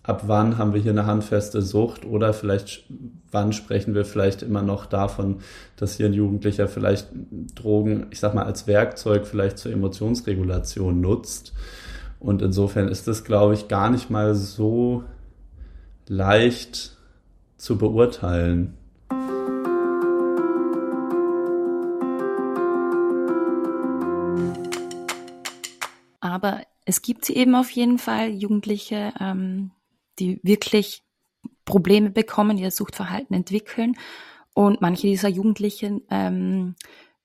ab 0.05 0.25
wann 0.27 0.59
haben 0.59 0.75
wir 0.75 0.81
hier 0.81 0.93
eine 0.93 1.07
handfeste 1.07 1.63
Sucht 1.63 2.05
oder 2.05 2.33
vielleicht 2.33 2.85
wann 3.31 3.53
sprechen 3.53 3.95
wir 3.95 4.05
vielleicht 4.05 4.43
immer 4.43 4.63
noch 4.63 4.87
davon, 4.87 5.41
dass 5.77 5.97
hier 5.97 6.07
ein 6.07 6.13
Jugendlicher 6.13 6.69
vielleicht 6.69 7.09
Drogen, 7.55 8.07
ich 8.11 8.21
sag 8.21 8.35
mal, 8.35 8.45
als 8.45 8.67
Werkzeug 8.67 9.27
vielleicht 9.27 9.59
zur 9.59 9.73
Emotionsregulation 9.73 11.01
nutzt. 11.01 11.53
Und 12.23 12.41
insofern 12.41 12.87
ist 12.87 13.09
das, 13.09 13.25
glaube 13.25 13.55
ich, 13.55 13.67
gar 13.67 13.91
nicht 13.91 14.09
mal 14.09 14.37
so 14.37 15.03
leicht 16.07 16.97
zu 17.57 17.77
beurteilen. 17.77 18.79
Aber 26.21 26.63
es 26.85 27.03
gibt 27.03 27.29
eben 27.29 27.57
auf 27.57 27.71
jeden 27.71 27.99
Fall, 27.99 28.31
Jugendliche, 28.31 29.13
ähm, 29.19 29.73
die 30.21 30.39
wirklich 30.45 31.03
Probleme 31.65 32.11
bekommen, 32.11 32.57
ihr 32.57 32.71
Suchtverhalten 32.71 33.35
entwickeln. 33.35 33.97
Und 34.55 34.81
manche 34.81 35.09
dieser 35.09 35.29
Jugendlichen 35.29 36.03
ähm, 36.09 36.77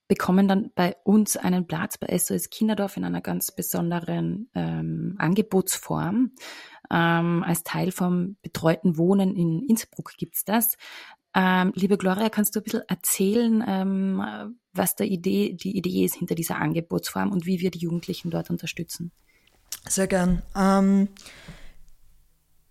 bekommen 0.08 0.48
dann 0.48 0.72
bei 0.74 0.96
uns 1.04 1.38
einen 1.38 1.68
Platz 1.68 1.98
bei 1.98 2.18
SOS 2.18 2.50
Kinderdorf 2.50 2.98
in 2.98 3.04
einer 3.04 3.22
ganz 3.22 3.52
besonderen 3.52 4.50
ähm, 4.56 5.16
Angebotsform. 5.18 6.32
Ähm, 6.90 7.44
als 7.44 7.64
Teil 7.64 7.92
vom 7.92 8.38
betreuten 8.42 8.98
Wohnen 8.98 9.36
in 9.36 9.64
Innsbruck 9.68 10.14
gibt's 10.18 10.46
das. 10.46 10.78
Ähm, 11.36 11.74
liebe 11.76 11.98
Gloria, 11.98 12.30
kannst 12.30 12.56
du 12.56 12.62
ein 12.62 12.64
bisschen 12.64 12.88
erzählen, 12.88 13.64
ähm, 13.68 14.56
was 14.74 14.96
der 14.96 15.08
Idee, 15.08 15.54
die 15.54 15.78
Idee 15.78 16.06
ist 16.06 16.16
hinter 16.16 16.36
dieser 16.36 16.58
Angebotsform 16.58 17.32
und 17.32 17.46
wie 17.46 17.60
wir 17.60 17.72
die 17.72 17.80
Jugendlichen 17.80 18.32
dort 18.32 18.50
unterstützen? 18.50 19.12
Sehr 19.88 20.08
gern. 20.08 20.42
Ähm, 20.56 21.10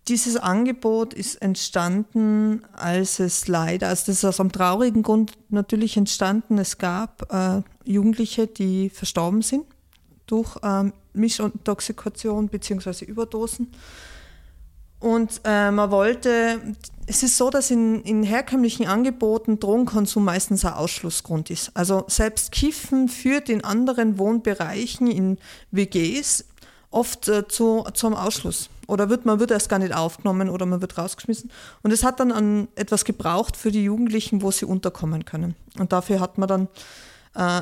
dieses 0.07 0.37
Angebot 0.37 1.13
ist 1.13 1.41
entstanden, 1.41 2.63
als 2.73 3.19
es 3.19 3.47
leider, 3.47 3.89
also 3.89 4.05
das 4.07 4.17
ist 4.17 4.25
aus 4.25 4.39
einem 4.39 4.51
traurigen 4.51 5.03
Grund 5.03 5.33
natürlich 5.49 5.97
entstanden. 5.97 6.57
Es 6.57 6.77
gab 6.77 7.31
äh, 7.33 7.61
Jugendliche, 7.83 8.47
die 8.47 8.89
verstorben 8.89 9.41
sind 9.41 9.65
durch 10.25 10.57
ähm, 10.63 10.93
Mischintoxikation 11.13 12.47
bzw. 12.47 13.05
Überdosen. 13.05 13.71
Und 14.99 15.41
äh, 15.43 15.69
man 15.69 15.91
wollte, 15.91 16.59
es 17.05 17.21
ist 17.21 17.37
so, 17.37 17.49
dass 17.49 17.69
in, 17.69 18.01
in 18.01 18.23
herkömmlichen 18.23 18.87
Angeboten 18.87 19.59
Drogenkonsum 19.59 20.23
meistens 20.23 20.65
ein 20.65 20.73
Ausschlussgrund 20.73 21.49
ist. 21.51 21.71
Also 21.75 22.05
selbst 22.07 22.51
Kiffen 22.51 23.07
führt 23.07 23.49
in 23.49 23.63
anderen 23.63 24.17
Wohnbereichen, 24.17 25.07
in 25.07 25.37
WGs, 25.71 26.45
oft 26.89 27.27
äh, 27.27 27.47
zu, 27.47 27.85
zum 27.93 28.15
Ausschluss. 28.15 28.69
Oder 28.87 29.09
wird, 29.09 29.25
man 29.25 29.39
wird 29.39 29.51
erst 29.51 29.69
gar 29.69 29.79
nicht 29.79 29.93
aufgenommen 29.93 30.49
oder 30.49 30.65
man 30.65 30.81
wird 30.81 30.97
rausgeschmissen. 30.97 31.51
Und 31.83 31.91
es 31.91 32.03
hat 32.03 32.19
dann 32.19 32.31
an 32.31 32.67
etwas 32.75 33.05
gebraucht 33.05 33.57
für 33.57 33.71
die 33.71 33.83
Jugendlichen, 33.83 34.41
wo 34.41 34.49
sie 34.49 34.65
unterkommen 34.65 35.25
können. 35.25 35.55
Und 35.77 35.91
dafür 35.91 36.19
hat 36.19 36.37
man 36.37 36.47
dann 36.47 36.67
äh, 37.35 37.61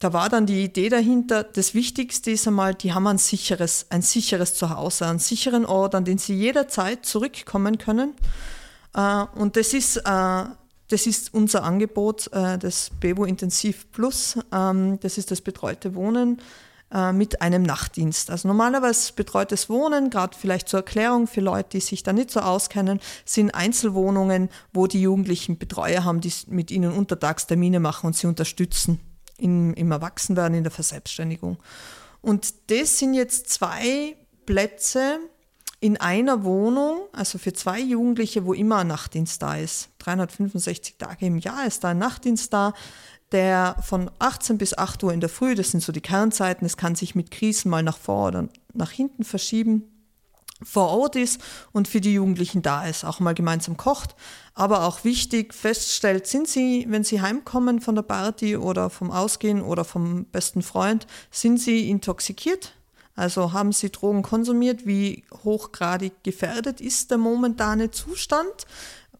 da 0.00 0.12
war 0.12 0.28
dann 0.28 0.46
die 0.46 0.62
Idee 0.62 0.88
dahinter, 0.88 1.42
das 1.42 1.74
Wichtigste 1.74 2.30
ist 2.30 2.46
einmal, 2.46 2.74
die 2.74 2.92
haben 2.92 3.06
ein 3.08 3.18
sicheres, 3.18 3.86
ein 3.90 4.02
sicheres 4.02 4.54
Zuhause, 4.54 5.06
einen 5.06 5.18
sicheren 5.18 5.66
Ort, 5.66 5.94
an 5.96 6.04
den 6.04 6.18
sie 6.18 6.34
jederzeit 6.34 7.04
zurückkommen 7.04 7.78
können. 7.78 8.14
Äh, 8.94 9.24
und 9.34 9.56
das 9.56 9.74
ist, 9.74 9.96
äh, 9.96 10.44
das 10.90 11.06
ist 11.06 11.34
unser 11.34 11.64
Angebot, 11.64 12.32
äh, 12.32 12.58
das 12.58 12.90
Bevo 13.00 13.24
Intensiv 13.24 13.90
Plus. 13.90 14.38
Ähm, 14.52 15.00
das 15.00 15.18
ist 15.18 15.32
das 15.32 15.40
betreute 15.40 15.94
Wohnen 15.96 16.40
äh, 16.92 17.12
mit 17.12 17.42
einem 17.42 17.62
Nachtdienst. 17.62 18.30
Also 18.30 18.48
normalerweise 18.48 19.12
betreutes 19.12 19.68
Wohnen, 19.68 20.10
gerade 20.10 20.36
vielleicht 20.36 20.68
zur 20.68 20.80
Erklärung 20.80 21.26
für 21.26 21.40
Leute, 21.42 21.70
die 21.72 21.80
sich 21.80 22.02
da 22.02 22.12
nicht 22.12 22.30
so 22.30 22.40
auskennen, 22.40 23.00
sind 23.24 23.54
Einzelwohnungen, 23.54 24.48
wo 24.72 24.86
die 24.86 25.02
Jugendlichen 25.02 25.58
Betreuer 25.58 26.04
haben, 26.04 26.20
die 26.20 26.32
mit 26.46 26.70
ihnen 26.70 26.92
Untertagstermine 26.92 27.78
machen 27.78 28.06
und 28.06 28.16
sie 28.16 28.26
unterstützen 28.26 29.00
im, 29.36 29.74
im 29.74 29.92
Erwachsenwerden, 29.92 30.56
in 30.56 30.64
der 30.64 30.72
Verselbstständigung. 30.72 31.58
Und 32.20 32.54
das 32.70 32.98
sind 32.98 33.14
jetzt 33.14 33.50
zwei 33.50 34.16
Plätze 34.46 35.18
in 35.80 35.96
einer 35.98 36.42
Wohnung, 36.42 37.02
also 37.12 37.38
für 37.38 37.52
zwei 37.52 37.80
Jugendliche, 37.80 38.44
wo 38.44 38.52
immer 38.52 38.78
ein 38.78 38.88
Nachtdienst 38.88 39.40
da 39.40 39.56
ist. 39.56 39.90
365 39.98 40.96
Tage 40.96 41.26
im 41.26 41.38
Jahr 41.38 41.66
ist 41.66 41.84
da 41.84 41.90
ein 41.90 41.98
Nachtdienst 41.98 42.52
da 42.52 42.72
der 43.32 43.76
von 43.82 44.10
18 44.18 44.58
bis 44.58 44.76
8 44.76 45.02
Uhr 45.04 45.12
in 45.12 45.20
der 45.20 45.28
Früh, 45.28 45.54
das 45.54 45.70
sind 45.70 45.82
so 45.82 45.92
die 45.92 46.00
Kernzeiten, 46.00 46.66
es 46.66 46.76
kann 46.76 46.94
sich 46.94 47.14
mit 47.14 47.30
Krisen 47.30 47.70
mal 47.70 47.82
nach 47.82 47.98
vor 47.98 48.28
oder 48.28 48.48
nach 48.74 48.90
hinten 48.90 49.24
verschieben, 49.24 49.84
vor 50.62 50.88
Ort 50.88 51.14
ist 51.14 51.40
und 51.72 51.86
für 51.86 52.00
die 52.00 52.14
Jugendlichen 52.14 52.62
da 52.62 52.84
ist, 52.84 53.04
auch 53.04 53.20
mal 53.20 53.34
gemeinsam 53.34 53.76
kocht. 53.76 54.16
Aber 54.54 54.84
auch 54.84 55.04
wichtig 55.04 55.54
feststellt, 55.54 56.26
sind 56.26 56.48
sie, 56.48 56.86
wenn 56.88 57.04
sie 57.04 57.20
heimkommen 57.20 57.80
von 57.80 57.94
der 57.94 58.02
Party 58.02 58.56
oder 58.56 58.90
vom 58.90 59.10
Ausgehen 59.10 59.62
oder 59.62 59.84
vom 59.84 60.24
besten 60.24 60.62
Freund, 60.62 61.06
sind 61.30 61.60
sie 61.60 61.88
intoxikiert? 61.88 62.74
Also 63.14 63.52
haben 63.52 63.72
sie 63.72 63.90
Drogen 63.90 64.22
konsumiert? 64.22 64.86
Wie 64.86 65.24
hochgradig 65.44 66.12
gefährdet 66.22 66.80
ist 66.80 67.10
der 67.10 67.18
momentane 67.18 67.90
Zustand? 67.90 68.66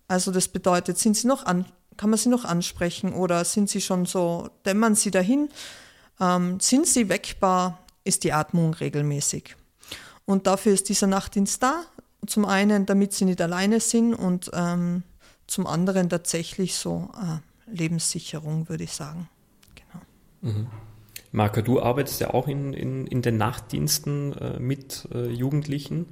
Also 0.09 0.31
das 0.31 0.49
bedeutet, 0.49 0.99
sind 0.99 1.17
sie 1.17 1.27
noch 1.27 1.45
an, 1.45 1.67
kann 1.99 2.09
man 2.09 2.19
sie 2.19 2.31
noch 2.31 2.47
ansprechen 2.47 3.13
oder 3.13 3.45
sind 3.45 3.69
sie 3.69 3.83
schon 3.83 4.07
so, 4.07 4.49
dämmern 4.65 4.95
sie 4.95 5.11
dahin? 5.11 5.51
Ähm, 6.19 6.59
sind 6.61 6.87
sie 6.87 7.11
weckbar? 7.11 7.81
Ist 8.05 8.25
die 8.25 8.33
Atmung 8.33 8.73
regelmäßig? 8.73 9.57
Und 10.25 10.47
dafür 10.47 10.73
ist 10.73 10.89
dieser 10.89 11.09
Nachtdienst 11.09 11.63
da. 11.63 11.83
Zum 12.27 12.47
einen, 12.47 12.87
damit 12.87 13.13
sie 13.13 13.27
nicht 13.27 13.41
alleine 13.43 13.81
sind 13.81 14.15
und 14.15 14.51
ähm, 14.55 15.03
zum 15.47 15.67
anderen 15.67 16.09
tatsächlich 16.09 16.77
so 16.77 17.11
äh, 17.15 17.75
Lebenssicherung, 17.75 18.69
würde 18.69 18.85
ich 18.85 18.93
sagen. 18.93 19.29
Genau. 19.75 20.53
Mhm. 20.53 20.67
Marco, 21.33 21.61
du 21.61 21.83
arbeitest 21.83 22.21
ja 22.21 22.33
auch 22.33 22.49
in, 22.49 22.73
in, 22.73 23.07
in 23.07 23.23
den 23.23 23.37
Nachtdiensten 23.37 24.33
äh, 24.35 24.59
mit 24.59 25.09
äh, 25.13 25.29
Jugendlichen. 25.29 26.07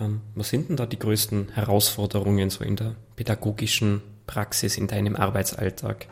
Ähm, 0.00 0.20
was 0.34 0.48
sind 0.48 0.68
denn 0.68 0.76
da 0.76 0.86
die 0.86 0.98
größten 0.98 1.50
Herausforderungen 1.50 2.50
so 2.50 2.64
in 2.64 2.76
der 2.76 2.96
pädagogischen 3.16 4.02
Praxis, 4.28 4.78
in 4.78 4.86
deinem 4.86 5.16
Arbeitsalltag? 5.16 6.06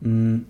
Mm. 0.00 0.42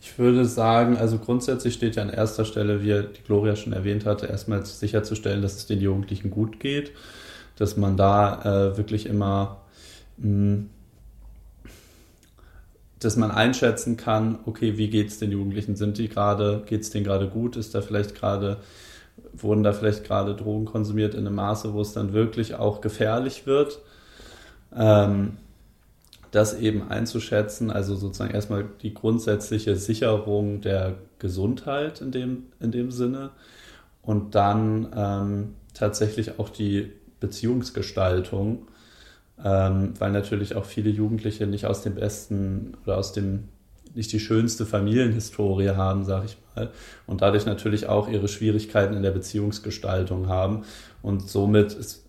Ich 0.00 0.18
würde 0.18 0.44
sagen, 0.44 0.96
also 0.96 1.18
grundsätzlich 1.18 1.74
steht 1.74 1.96
ja 1.96 2.02
an 2.02 2.10
erster 2.10 2.44
Stelle, 2.44 2.82
wie 2.82 2.88
die 2.88 3.22
Gloria 3.26 3.56
schon 3.56 3.72
erwähnt 3.72 4.04
hatte, 4.04 4.26
erstmal 4.26 4.64
sicherzustellen, 4.64 5.42
dass 5.42 5.56
es 5.56 5.66
den 5.66 5.80
Jugendlichen 5.80 6.30
gut 6.30 6.60
geht, 6.60 6.92
dass 7.56 7.76
man 7.76 7.96
da 7.96 8.42
äh, 8.42 8.76
wirklich 8.76 9.06
immer, 9.06 9.62
mh, 10.18 10.28
mm, 10.28 10.70
dass 13.00 13.16
man 13.16 13.30
einschätzen 13.30 13.96
kann, 13.96 14.38
okay, 14.46 14.78
wie 14.78 14.88
geht 14.88 15.08
es 15.08 15.18
den 15.18 15.32
Jugendlichen? 15.32 15.74
Sind 15.74 15.98
die 15.98 16.08
gerade, 16.08 16.62
geht 16.66 16.82
es 16.82 16.90
denen 16.90 17.04
gerade 17.04 17.28
gut? 17.28 17.56
Ist 17.56 17.74
da 17.74 17.82
vielleicht 17.82 18.14
gerade, 18.14 18.58
wurden 19.32 19.62
da 19.62 19.72
vielleicht 19.72 20.04
gerade 20.04 20.34
Drogen 20.34 20.66
konsumiert 20.66 21.14
in 21.14 21.26
einem 21.26 21.36
Maße, 21.36 21.72
wo 21.72 21.80
es 21.80 21.92
dann 21.92 22.12
wirklich 22.12 22.54
auch 22.54 22.80
gefährlich 22.80 23.46
wird? 23.46 23.80
Ähm, 24.76 25.38
das 26.34 26.58
eben 26.58 26.88
einzuschätzen, 26.88 27.70
also 27.70 27.94
sozusagen 27.94 28.34
erstmal 28.34 28.64
die 28.82 28.92
grundsätzliche 28.92 29.76
Sicherung 29.76 30.60
der 30.60 30.96
Gesundheit 31.20 32.00
in 32.00 32.10
dem, 32.10 32.46
in 32.58 32.72
dem 32.72 32.90
Sinne 32.90 33.30
und 34.02 34.34
dann 34.34 34.88
ähm, 34.96 35.54
tatsächlich 35.74 36.40
auch 36.40 36.48
die 36.48 36.90
Beziehungsgestaltung, 37.20 38.66
ähm, 39.42 39.94
weil 39.98 40.10
natürlich 40.10 40.56
auch 40.56 40.64
viele 40.64 40.90
Jugendliche 40.90 41.46
nicht 41.46 41.66
aus 41.66 41.82
dem 41.82 41.94
besten 41.94 42.76
oder 42.84 42.98
aus 42.98 43.12
dem 43.12 43.44
nicht 43.94 44.12
die 44.12 44.18
schönste 44.18 44.66
Familienhistorie 44.66 45.70
haben, 45.70 46.04
sage 46.04 46.26
ich 46.26 46.36
mal, 46.56 46.70
und 47.06 47.22
dadurch 47.22 47.46
natürlich 47.46 47.86
auch 47.86 48.08
ihre 48.08 48.26
Schwierigkeiten 48.26 48.94
in 48.94 49.04
der 49.04 49.12
Beziehungsgestaltung 49.12 50.28
haben. 50.28 50.64
Und 51.00 51.28
somit 51.28 51.74
ist 51.74 52.03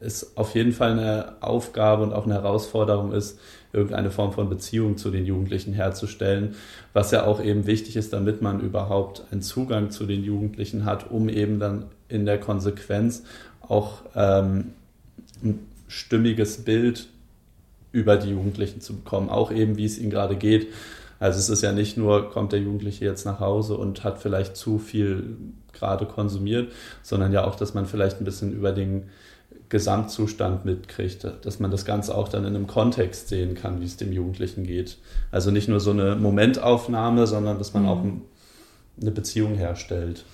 es 0.00 0.36
auf 0.36 0.54
jeden 0.54 0.72
Fall 0.72 0.92
eine 0.92 1.34
Aufgabe 1.40 2.02
und 2.02 2.12
auch 2.12 2.24
eine 2.24 2.34
Herausforderung 2.34 3.12
ist, 3.12 3.38
irgendeine 3.72 4.10
Form 4.10 4.32
von 4.32 4.48
Beziehung 4.48 4.96
zu 4.96 5.10
den 5.10 5.26
Jugendlichen 5.26 5.72
herzustellen, 5.72 6.56
was 6.92 7.10
ja 7.10 7.24
auch 7.24 7.42
eben 7.42 7.66
wichtig 7.66 7.96
ist, 7.96 8.12
damit 8.12 8.40
man 8.40 8.60
überhaupt 8.60 9.24
einen 9.30 9.42
Zugang 9.42 9.90
zu 9.90 10.06
den 10.06 10.24
Jugendlichen 10.24 10.84
hat, 10.84 11.10
um 11.10 11.28
eben 11.28 11.58
dann 11.58 11.86
in 12.08 12.24
der 12.24 12.40
Konsequenz 12.40 13.24
auch 13.60 14.02
ähm, 14.14 14.72
ein 15.42 15.58
stimmiges 15.88 16.64
Bild 16.64 17.08
über 17.92 18.16
die 18.16 18.30
Jugendlichen 18.30 18.80
zu 18.80 18.96
bekommen, 18.96 19.28
auch 19.28 19.50
eben 19.50 19.76
wie 19.76 19.84
es 19.84 19.98
ihnen 19.98 20.10
gerade 20.10 20.36
geht. 20.36 20.68
Also 21.20 21.38
es 21.38 21.48
ist 21.48 21.62
ja 21.62 21.72
nicht 21.72 21.96
nur, 21.96 22.30
kommt 22.30 22.52
der 22.52 22.60
Jugendliche 22.60 23.04
jetzt 23.04 23.24
nach 23.24 23.40
Hause 23.40 23.76
und 23.76 24.04
hat 24.04 24.18
vielleicht 24.18 24.56
zu 24.56 24.78
viel 24.78 25.36
gerade 25.72 26.06
konsumiert, 26.06 26.72
sondern 27.02 27.32
ja 27.32 27.44
auch, 27.44 27.56
dass 27.56 27.74
man 27.74 27.86
vielleicht 27.86 28.20
ein 28.20 28.24
bisschen 28.24 28.52
über 28.52 28.72
den 28.72 29.08
Gesamtzustand 29.68 30.64
mitkriegt, 30.64 31.26
dass 31.42 31.60
man 31.60 31.70
das 31.70 31.84
Ganze 31.84 32.14
auch 32.14 32.28
dann 32.28 32.44
in 32.44 32.56
einem 32.56 32.66
Kontext 32.66 33.28
sehen 33.28 33.54
kann, 33.54 33.80
wie 33.80 33.84
es 33.84 33.96
dem 33.96 34.12
Jugendlichen 34.12 34.64
geht. 34.64 34.98
Also 35.30 35.50
nicht 35.50 35.68
nur 35.68 35.80
so 35.80 35.90
eine 35.90 36.16
Momentaufnahme, 36.16 37.26
sondern 37.26 37.58
dass 37.58 37.74
man 37.74 37.82
mhm. 37.82 37.88
auch 37.88 38.02
eine 39.00 39.10
Beziehung 39.10 39.54
herstellt. 39.54 40.24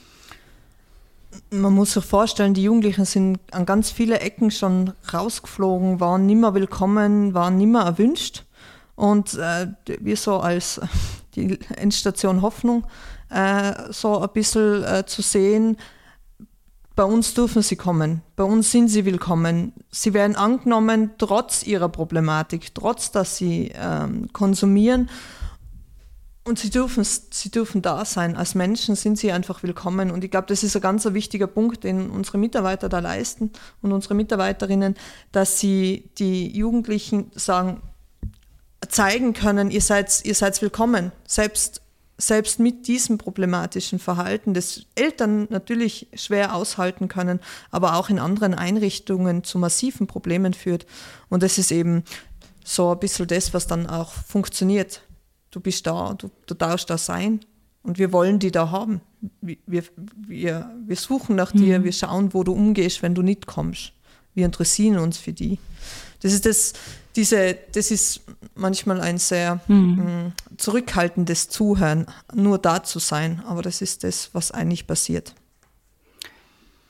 Man 1.50 1.72
muss 1.72 1.94
sich 1.94 2.04
vorstellen, 2.04 2.54
die 2.54 2.62
Jugendlichen 2.62 3.04
sind 3.04 3.40
an 3.50 3.66
ganz 3.66 3.90
viele 3.90 4.20
Ecken 4.20 4.52
schon 4.52 4.92
rausgeflogen, 5.12 5.98
waren 5.98 6.26
nimmer 6.26 6.54
willkommen, 6.54 7.34
waren 7.34 7.56
nimmer 7.58 7.84
erwünscht. 7.84 8.44
Und 8.94 9.34
äh, 9.34 9.66
wir 10.00 10.16
so 10.16 10.38
als 10.38 10.80
die 11.34 11.58
Endstation 11.76 12.42
Hoffnung 12.42 12.86
äh, 13.30 13.72
so 13.90 14.20
ein 14.20 14.28
bisschen 14.32 14.84
äh, 14.84 15.04
zu 15.06 15.22
sehen, 15.22 15.76
bei 16.96 17.04
uns 17.04 17.34
dürfen 17.34 17.62
sie 17.62 17.76
kommen, 17.76 18.22
bei 18.36 18.44
uns 18.44 18.70
sind 18.70 18.88
sie 18.88 19.04
willkommen. 19.04 19.72
Sie 19.90 20.14
werden 20.14 20.36
angenommen 20.36 21.10
trotz 21.18 21.64
ihrer 21.66 21.88
Problematik, 21.88 22.74
trotz 22.74 23.10
dass 23.10 23.36
sie 23.36 23.72
ähm, 23.74 24.32
konsumieren. 24.32 25.10
Und 26.46 26.58
sie 26.58 26.68
dürfen, 26.68 27.04
sie 27.04 27.50
dürfen 27.50 27.80
da 27.80 28.04
sein. 28.04 28.36
Als 28.36 28.54
Menschen 28.54 28.96
sind 28.96 29.18
sie 29.18 29.32
einfach 29.32 29.62
willkommen. 29.62 30.10
Und 30.10 30.24
ich 30.24 30.30
glaube, 30.30 30.46
das 30.46 30.62
ist 30.62 30.76
ein 30.76 30.82
ganz 30.82 31.06
wichtiger 31.06 31.46
Punkt, 31.46 31.84
den 31.84 32.10
unsere 32.10 32.36
Mitarbeiter 32.36 32.90
da 32.90 32.98
leisten 32.98 33.50
und 33.80 33.92
unsere 33.92 34.14
Mitarbeiterinnen, 34.14 34.94
dass 35.32 35.58
sie 35.58 36.10
die 36.18 36.54
Jugendlichen 36.54 37.32
sagen, 37.34 37.80
zeigen 38.88 39.32
können, 39.32 39.70
ihr 39.70 39.80
seid, 39.80 40.24
ihr 40.24 40.34
seid 40.34 40.60
willkommen. 40.60 41.12
Selbst 41.26 41.80
selbst 42.16 42.60
mit 42.60 42.86
diesem 42.86 43.18
problematischen 43.18 43.98
Verhalten, 43.98 44.54
das 44.54 44.86
Eltern 44.94 45.46
natürlich 45.50 46.08
schwer 46.14 46.54
aushalten 46.54 47.08
können, 47.08 47.40
aber 47.70 47.96
auch 47.96 48.08
in 48.08 48.18
anderen 48.18 48.54
Einrichtungen 48.54 49.42
zu 49.42 49.58
massiven 49.58 50.06
Problemen 50.06 50.54
führt. 50.54 50.86
Und 51.28 51.42
das 51.42 51.58
ist 51.58 51.72
eben 51.72 52.04
so 52.64 52.92
ein 52.92 52.98
bisschen 52.98 53.26
das, 53.26 53.52
was 53.52 53.66
dann 53.66 53.88
auch 53.88 54.12
funktioniert. 54.12 55.02
Du 55.50 55.60
bist 55.60 55.86
da, 55.86 56.14
du, 56.14 56.30
du 56.46 56.54
darfst 56.54 56.88
da 56.88 56.98
sein 56.98 57.40
und 57.82 57.98
wir 57.98 58.12
wollen 58.12 58.38
die 58.38 58.50
da 58.50 58.70
haben. 58.70 59.00
Wir, 59.40 59.84
wir, 60.16 60.70
wir 60.86 60.96
suchen 60.96 61.36
nach 61.36 61.52
mhm. 61.52 61.58
dir, 61.58 61.84
wir 61.84 61.92
schauen, 61.92 62.32
wo 62.32 62.44
du 62.44 62.52
umgehst, 62.52 63.02
wenn 63.02 63.14
du 63.14 63.22
nicht 63.22 63.46
kommst. 63.46 63.92
Wir 64.34 64.46
interessieren 64.46 64.98
uns 64.98 65.18
für 65.18 65.32
die. 65.32 65.58
Das 66.22 66.32
ist 66.32 66.46
das, 66.46 66.72
diese, 67.16 67.56
das 67.72 67.90
ist 67.90 68.22
manchmal 68.54 69.00
ein 69.00 69.18
sehr 69.18 69.60
mhm. 69.68 69.96
mh, 69.96 70.02
mm, 70.04 70.32
zurückhaltendes 70.56 71.48
Zuhören, 71.48 72.06
nur 72.32 72.58
da 72.58 72.82
zu 72.82 72.98
sein. 72.98 73.42
Aber 73.46 73.62
das 73.62 73.82
ist 73.82 74.04
das, 74.04 74.30
was 74.32 74.50
eigentlich 74.50 74.86
passiert. 74.86 75.34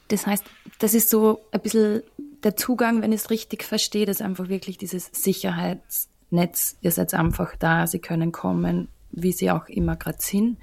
Das 0.09 0.27
heißt, 0.27 0.45
das 0.79 0.95
ist 0.95 1.11
so 1.11 1.41
ein 1.51 1.61
bisschen 1.61 2.03
der 2.43 2.57
Zugang, 2.57 3.03
wenn 3.03 3.13
ich 3.13 3.23
es 3.23 3.31
richtig 3.31 3.65
verstehe, 3.65 4.07
das 4.07 4.17
ist 4.17 4.23
einfach 4.23 4.49
wirklich 4.49 4.77
dieses 4.77 5.11
Sicherheitsnetz. 5.13 6.77
Ihr 6.83 6.91
seid 6.91 7.15
einfach 7.15 7.57
da, 7.57 7.87
sie 7.87 8.01
können 8.01 8.33
kommen, 8.33 8.89
wie 9.11 9.33
sie 9.33 9.51
auch 9.51 9.67
immer 9.69 9.97
gerade 9.97 10.19
sind. 10.21 10.59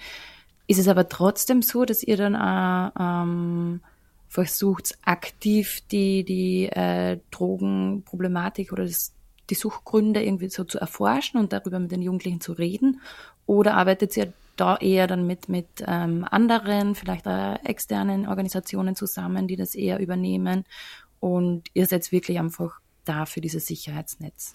Ist 0.68 0.80
es 0.80 0.88
aber 0.88 1.10
trotzdem 1.10 1.64
so, 1.64 1.86
dass 1.86 2.04
ihr 2.04 2.18
dann 2.18 2.36
auch 2.36 2.92
ähm, 3.00 3.82
versucht, 4.28 4.98
aktiv 5.04 5.82
die, 5.92 6.24
die 6.24 6.68
äh, 6.68 7.20
Drogenproblematik 7.32 8.72
oder 8.72 8.84
das 8.86 9.12
die 9.50 9.56
Suchgründe 9.56 10.24
irgendwie 10.24 10.50
so 10.50 10.64
zu 10.64 10.80
erforschen 10.80 11.40
und 11.40 11.54
darüber 11.54 11.80
mit 11.80 11.92
den 11.92 12.02
Jugendlichen 12.02 12.42
zu 12.42 12.54
reden? 12.54 13.02
Oder 13.46 13.76
arbeitet 13.76 14.16
ihr 14.18 14.34
da 14.56 14.78
eher 14.78 15.08
dann 15.08 15.26
mit, 15.26 15.50
mit 15.50 15.68
ähm, 15.86 16.26
anderen, 16.30 16.96
vielleicht 16.96 17.28
auch 17.28 17.58
externen 17.64 18.28
Organisationen 18.28 18.96
zusammen, 18.96 19.48
die 19.48 19.56
das 19.56 19.76
eher 19.76 20.00
übernehmen? 20.00 20.66
Und 21.20 21.64
ihr 21.74 21.86
seid 21.86 22.12
wirklich 22.12 22.40
einfach 22.40 22.80
dafür 23.06 23.42
dieses 23.42 23.68
Sicherheitsnetz? 23.68 24.54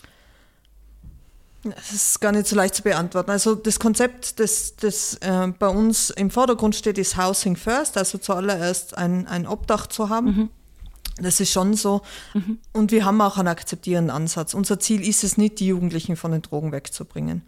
Das 1.74 1.92
ist 1.92 2.20
gar 2.20 2.32
nicht 2.32 2.46
so 2.46 2.54
leicht 2.54 2.74
zu 2.74 2.82
beantworten. 2.82 3.30
Also 3.30 3.54
das 3.54 3.78
Konzept, 3.78 4.38
das, 4.38 4.76
das 4.76 5.14
äh, 5.14 5.48
bei 5.58 5.68
uns 5.68 6.10
im 6.10 6.30
Vordergrund 6.30 6.76
steht, 6.76 6.98
ist 6.98 7.16
Housing 7.16 7.56
First, 7.56 7.96
also 7.96 8.18
zuallererst 8.18 8.96
ein, 8.96 9.26
ein 9.26 9.46
Obdach 9.46 9.86
zu 9.86 10.08
haben. 10.08 10.26
Mhm. 10.26 10.50
Das 11.18 11.40
ist 11.40 11.50
schon 11.50 11.74
so. 11.74 12.02
Mhm. 12.34 12.58
Und 12.72 12.92
wir 12.92 13.04
haben 13.04 13.20
auch 13.20 13.38
einen 13.38 13.48
akzeptierenden 13.48 14.14
Ansatz. 14.14 14.54
Unser 14.54 14.78
Ziel 14.78 15.06
ist 15.06 15.24
es 15.24 15.38
nicht, 15.38 15.60
die 15.60 15.68
Jugendlichen 15.68 16.16
von 16.16 16.32
den 16.32 16.42
Drogen 16.42 16.72
wegzubringen. 16.72 17.42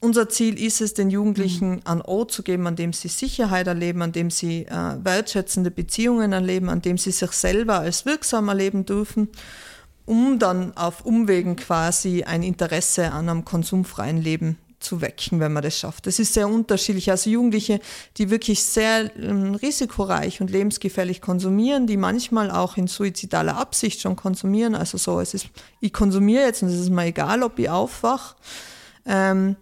Unser 0.00 0.30
Ziel 0.30 0.58
ist 0.58 0.80
es, 0.80 0.94
den 0.94 1.10
Jugendlichen 1.10 1.70
mhm. 1.72 1.82
einen 1.84 2.00
Ort 2.00 2.32
zu 2.32 2.42
geben, 2.42 2.66
an 2.66 2.76
dem 2.76 2.94
sie 2.94 3.08
Sicherheit 3.08 3.66
erleben, 3.66 4.00
an 4.00 4.12
dem 4.12 4.30
sie 4.30 4.62
äh, 4.64 4.96
wertschätzende 5.04 5.70
Beziehungen 5.70 6.32
erleben, 6.32 6.70
an 6.70 6.80
dem 6.80 6.96
sie 6.96 7.10
sich 7.10 7.32
selber 7.32 7.80
als 7.80 8.06
wirksam 8.06 8.48
erleben 8.48 8.86
dürfen 8.86 9.28
um 10.06 10.38
dann 10.38 10.76
auf 10.76 11.04
Umwegen 11.04 11.56
quasi 11.56 12.24
ein 12.24 12.42
Interesse 12.42 13.12
an 13.12 13.28
einem 13.28 13.44
konsumfreien 13.44 14.20
Leben 14.20 14.58
zu 14.80 15.00
wecken, 15.00 15.40
wenn 15.40 15.52
man 15.52 15.62
das 15.62 15.78
schafft. 15.78 16.06
Das 16.06 16.18
ist 16.18 16.34
sehr 16.34 16.48
unterschiedlich. 16.48 17.10
Also 17.10 17.30
Jugendliche, 17.30 17.80
die 18.16 18.30
wirklich 18.30 18.62
sehr 18.62 19.10
ähm, 19.16 19.54
risikoreich 19.54 20.40
und 20.40 20.50
lebensgefährlich 20.50 21.20
konsumieren, 21.20 21.86
die 21.86 21.96
manchmal 21.96 22.50
auch 22.50 22.76
in 22.76 22.86
suizidaler 22.86 23.56
Absicht 23.56 24.00
schon 24.00 24.16
konsumieren. 24.16 24.74
Also 24.74 24.98
so, 24.98 25.20
es 25.20 25.34
ist, 25.34 25.48
ich 25.80 25.92
konsumiere 25.92 26.44
jetzt 26.44 26.62
und 26.62 26.68
es 26.68 26.80
ist 26.80 26.90
mir 26.90 27.06
egal, 27.06 27.42
ob 27.42 27.58
ich 27.58 27.68
aufwach. 27.68 28.36
Ähm, 29.06 29.56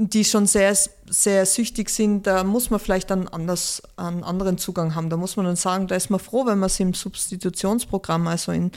die 0.00 0.24
schon 0.24 0.46
sehr, 0.46 0.76
sehr 1.10 1.44
süchtig 1.44 1.90
sind, 1.90 2.28
da 2.28 2.44
muss 2.44 2.70
man 2.70 2.78
vielleicht 2.78 3.10
dann 3.10 3.26
anders, 3.26 3.82
einen 3.96 4.22
anderen 4.22 4.56
Zugang 4.56 4.94
haben. 4.94 5.10
Da 5.10 5.16
muss 5.16 5.36
man 5.36 5.44
dann 5.44 5.56
sagen, 5.56 5.88
da 5.88 5.96
ist 5.96 6.08
man 6.08 6.20
froh, 6.20 6.46
wenn 6.46 6.60
man 6.60 6.68
sie 6.68 6.84
im 6.84 6.94
Substitutionsprogramm, 6.94 8.28
also 8.28 8.52
in 8.52 8.70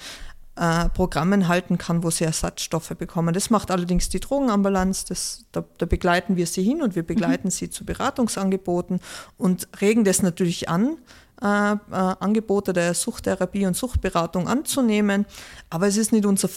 äh, 0.55 0.89
Programmen 0.89 1.47
halten 1.47 1.77
kann, 1.77 2.03
wo 2.03 2.09
sie 2.09 2.25
Ersatzstoffe 2.25 2.89
bekommen. 2.97 3.33
Das 3.33 3.49
macht 3.49 3.71
allerdings 3.71 4.09
die 4.09 4.19
Drogenambulanz. 4.19 5.05
Das, 5.05 5.45
da, 5.51 5.63
da 5.77 5.85
begleiten 5.85 6.35
wir 6.35 6.47
sie 6.47 6.63
hin 6.63 6.81
und 6.81 6.95
wir 6.95 7.03
begleiten 7.03 7.47
mhm. 7.47 7.51
sie 7.51 7.69
zu 7.69 7.85
Beratungsangeboten 7.85 8.99
und 9.37 9.67
regen 9.79 10.03
das 10.03 10.21
natürlich 10.21 10.69
an, 10.69 10.97
äh, 11.41 11.45
äh, 11.45 11.77
Angebote 11.91 12.73
der 12.73 12.93
Suchttherapie 12.93 13.65
und 13.65 13.77
Suchtberatung 13.77 14.47
anzunehmen. 14.47 15.25
Aber 15.69 15.87
es 15.87 15.97
ist 15.97 16.11
nicht 16.11 16.25
unser 16.25 16.49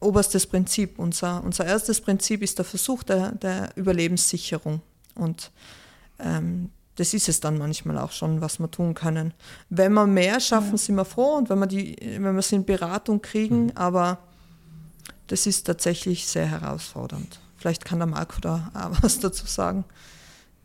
oberstes 0.00 0.46
Prinzip. 0.46 0.98
Unser, 0.98 1.42
unser 1.44 1.64
erstes 1.66 2.00
Prinzip 2.00 2.42
ist 2.42 2.58
der 2.58 2.64
Versuch 2.64 3.02
der, 3.02 3.32
der 3.32 3.70
Überlebenssicherung. 3.76 4.80
Und 5.14 5.52
ähm, 6.18 6.70
das 6.96 7.14
ist 7.14 7.28
es 7.28 7.40
dann 7.40 7.58
manchmal 7.58 7.98
auch 7.98 8.10
schon, 8.10 8.40
was 8.40 8.58
wir 8.58 8.70
tun 8.70 8.94
können. 8.94 9.34
Wenn 9.68 9.92
wir 9.92 10.06
mehr 10.06 10.40
schaffen, 10.40 10.72
ja. 10.72 10.78
sind 10.78 10.96
wir 10.96 11.04
froh 11.04 11.36
und 11.36 11.50
wenn 11.50 11.58
wir, 11.58 11.66
die, 11.66 11.96
wenn 12.00 12.34
wir 12.34 12.42
sie 12.42 12.56
in 12.56 12.64
Beratung 12.64 13.22
kriegen, 13.22 13.64
mhm. 13.66 13.72
aber 13.74 14.18
das 15.26 15.46
ist 15.46 15.64
tatsächlich 15.64 16.26
sehr 16.26 16.46
herausfordernd. 16.46 17.40
Vielleicht 17.56 17.84
kann 17.84 17.98
der 17.98 18.06
Marco 18.06 18.40
da 18.40 18.70
auch 18.74 19.02
was 19.02 19.20
dazu 19.20 19.46
sagen. 19.46 19.84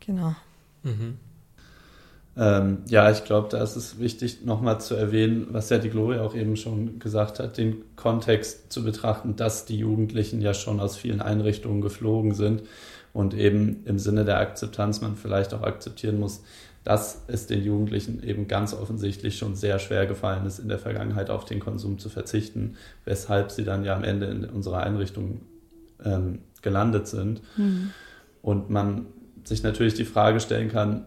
Genau. 0.00 0.34
Mhm. 0.82 1.18
Ähm, 2.34 2.78
ja, 2.86 3.10
ich 3.10 3.24
glaube, 3.24 3.48
da 3.50 3.62
ist 3.62 3.76
es 3.76 3.98
wichtig, 3.98 4.42
nochmal 4.42 4.80
zu 4.80 4.94
erwähnen, 4.94 5.48
was 5.50 5.68
ja 5.68 5.76
die 5.76 5.90
Gloria 5.90 6.22
auch 6.22 6.34
eben 6.34 6.56
schon 6.56 6.98
gesagt 6.98 7.38
hat, 7.40 7.58
den 7.58 7.82
Kontext 7.94 8.72
zu 8.72 8.82
betrachten, 8.82 9.36
dass 9.36 9.66
die 9.66 9.76
Jugendlichen 9.76 10.40
ja 10.40 10.54
schon 10.54 10.80
aus 10.80 10.96
vielen 10.96 11.20
Einrichtungen 11.20 11.82
geflogen 11.82 12.34
sind 12.34 12.62
und 13.12 13.34
eben 13.34 13.84
im 13.84 13.98
Sinne 13.98 14.24
der 14.24 14.38
Akzeptanz 14.38 15.00
man 15.00 15.16
vielleicht 15.16 15.52
auch 15.54 15.62
akzeptieren 15.62 16.18
muss, 16.18 16.42
dass 16.84 17.22
es 17.28 17.46
den 17.46 17.62
Jugendlichen 17.62 18.22
eben 18.24 18.48
ganz 18.48 18.74
offensichtlich 18.74 19.38
schon 19.38 19.54
sehr 19.54 19.78
schwer 19.78 20.06
gefallen 20.06 20.46
ist, 20.46 20.58
in 20.58 20.68
der 20.68 20.78
Vergangenheit 20.78 21.30
auf 21.30 21.44
den 21.44 21.60
Konsum 21.60 21.98
zu 21.98 22.08
verzichten, 22.08 22.76
weshalb 23.04 23.50
sie 23.50 23.64
dann 23.64 23.84
ja 23.84 23.94
am 23.94 24.02
Ende 24.02 24.26
in 24.26 24.44
unserer 24.44 24.82
Einrichtung 24.82 25.42
ähm, 26.04 26.40
gelandet 26.60 27.06
sind. 27.06 27.40
Mhm. 27.56 27.90
Und 28.40 28.70
man 28.70 29.06
sich 29.44 29.62
natürlich 29.62 29.94
die 29.94 30.04
Frage 30.04 30.40
stellen 30.40 30.70
kann, 30.70 31.04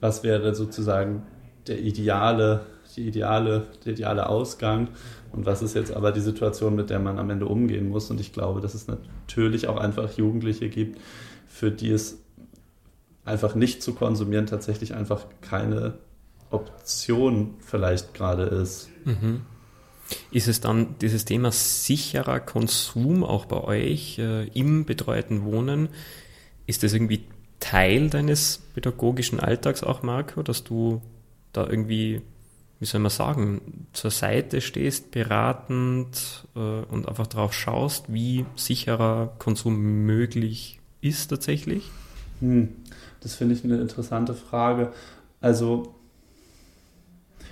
was 0.00 0.22
wäre 0.22 0.54
sozusagen 0.54 1.22
der 1.66 1.80
ideale, 1.80 2.60
die 2.94 3.08
ideale, 3.08 3.66
der 3.86 3.94
ideale 3.94 4.28
Ausgang 4.28 4.88
und 5.32 5.46
was 5.46 5.62
ist 5.62 5.74
jetzt 5.74 5.94
aber 5.94 6.12
die 6.12 6.20
Situation, 6.20 6.74
mit 6.74 6.90
der 6.90 6.98
man 6.98 7.18
am 7.18 7.30
Ende 7.30 7.46
umgehen 7.46 7.88
muss. 7.88 8.10
Und 8.10 8.20
ich 8.20 8.34
glaube, 8.34 8.60
dass 8.60 8.74
es 8.74 8.86
natürlich 8.86 9.68
auch 9.68 9.78
einfach 9.78 10.12
Jugendliche 10.12 10.68
gibt, 10.68 11.00
für 11.54 11.70
die 11.70 11.90
es 11.90 12.18
einfach 13.24 13.54
nicht 13.54 13.80
zu 13.80 13.94
konsumieren 13.94 14.46
tatsächlich 14.46 14.92
einfach 14.92 15.26
keine 15.40 15.98
Option 16.50 17.54
vielleicht 17.60 18.12
gerade 18.12 18.42
ist. 18.42 18.90
Mhm. 19.04 19.42
Ist 20.32 20.48
es 20.48 20.60
dann 20.60 20.96
dieses 21.00 21.24
Thema 21.24 21.52
sicherer 21.52 22.40
Konsum 22.40 23.22
auch 23.22 23.44
bei 23.44 23.62
euch 23.62 24.18
äh, 24.18 24.48
im 24.48 24.84
betreuten 24.84 25.44
Wohnen? 25.44 25.90
Ist 26.66 26.82
das 26.82 26.92
irgendwie 26.92 27.24
Teil 27.60 28.10
deines 28.10 28.58
pädagogischen 28.74 29.38
Alltags 29.38 29.84
auch, 29.84 30.02
Marco, 30.02 30.42
dass 30.42 30.64
du 30.64 31.02
da 31.52 31.68
irgendwie, 31.68 32.20
wie 32.80 32.84
soll 32.84 33.00
man 33.00 33.10
sagen, 33.10 33.86
zur 33.92 34.10
Seite 34.10 34.60
stehst, 34.60 35.12
beratend 35.12 36.48
äh, 36.56 36.58
und 36.58 37.08
einfach 37.08 37.28
darauf 37.28 37.54
schaust, 37.54 38.12
wie 38.12 38.44
sicherer 38.56 39.32
Konsum 39.38 40.04
möglich 40.04 40.80
ist 41.04 41.28
tatsächlich? 41.28 41.90
Hm, 42.40 42.68
das 43.20 43.34
finde 43.34 43.54
ich 43.54 43.64
eine 43.64 43.80
interessante 43.80 44.34
Frage. 44.34 44.92
Also 45.40 45.94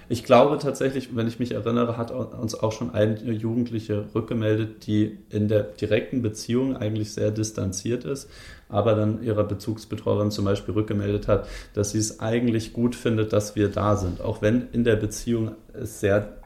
ich 0.08 0.24
glaube 0.24 0.58
tatsächlich, 0.58 1.16
wenn 1.16 1.26
ich 1.26 1.38
mich 1.38 1.52
erinnere, 1.52 1.96
hat 1.96 2.10
uns 2.10 2.54
auch 2.54 2.72
schon 2.72 2.92
eine 2.92 3.32
Jugendliche 3.32 4.06
rückgemeldet, 4.14 4.86
die 4.86 5.18
in 5.30 5.48
der 5.48 5.62
direkten 5.62 6.20
Beziehung 6.20 6.76
eigentlich 6.76 7.12
sehr 7.12 7.30
distanziert 7.30 8.04
ist, 8.04 8.28
aber 8.68 8.94
dann 8.94 9.22
ihrer 9.22 9.44
Bezugsbetreuerin 9.44 10.30
zum 10.30 10.44
Beispiel 10.44 10.74
rückgemeldet 10.74 11.28
hat, 11.28 11.48
dass 11.72 11.92
sie 11.92 11.98
es 11.98 12.20
eigentlich 12.20 12.72
gut 12.72 12.94
findet, 12.94 13.32
dass 13.32 13.56
wir 13.56 13.68
da 13.68 13.96
sind. 13.96 14.20
Auch 14.20 14.42
wenn 14.42 14.68
in 14.72 14.84
der 14.84 14.96
Beziehung 14.96 15.52
es 15.72 16.00
sehr, 16.00 16.36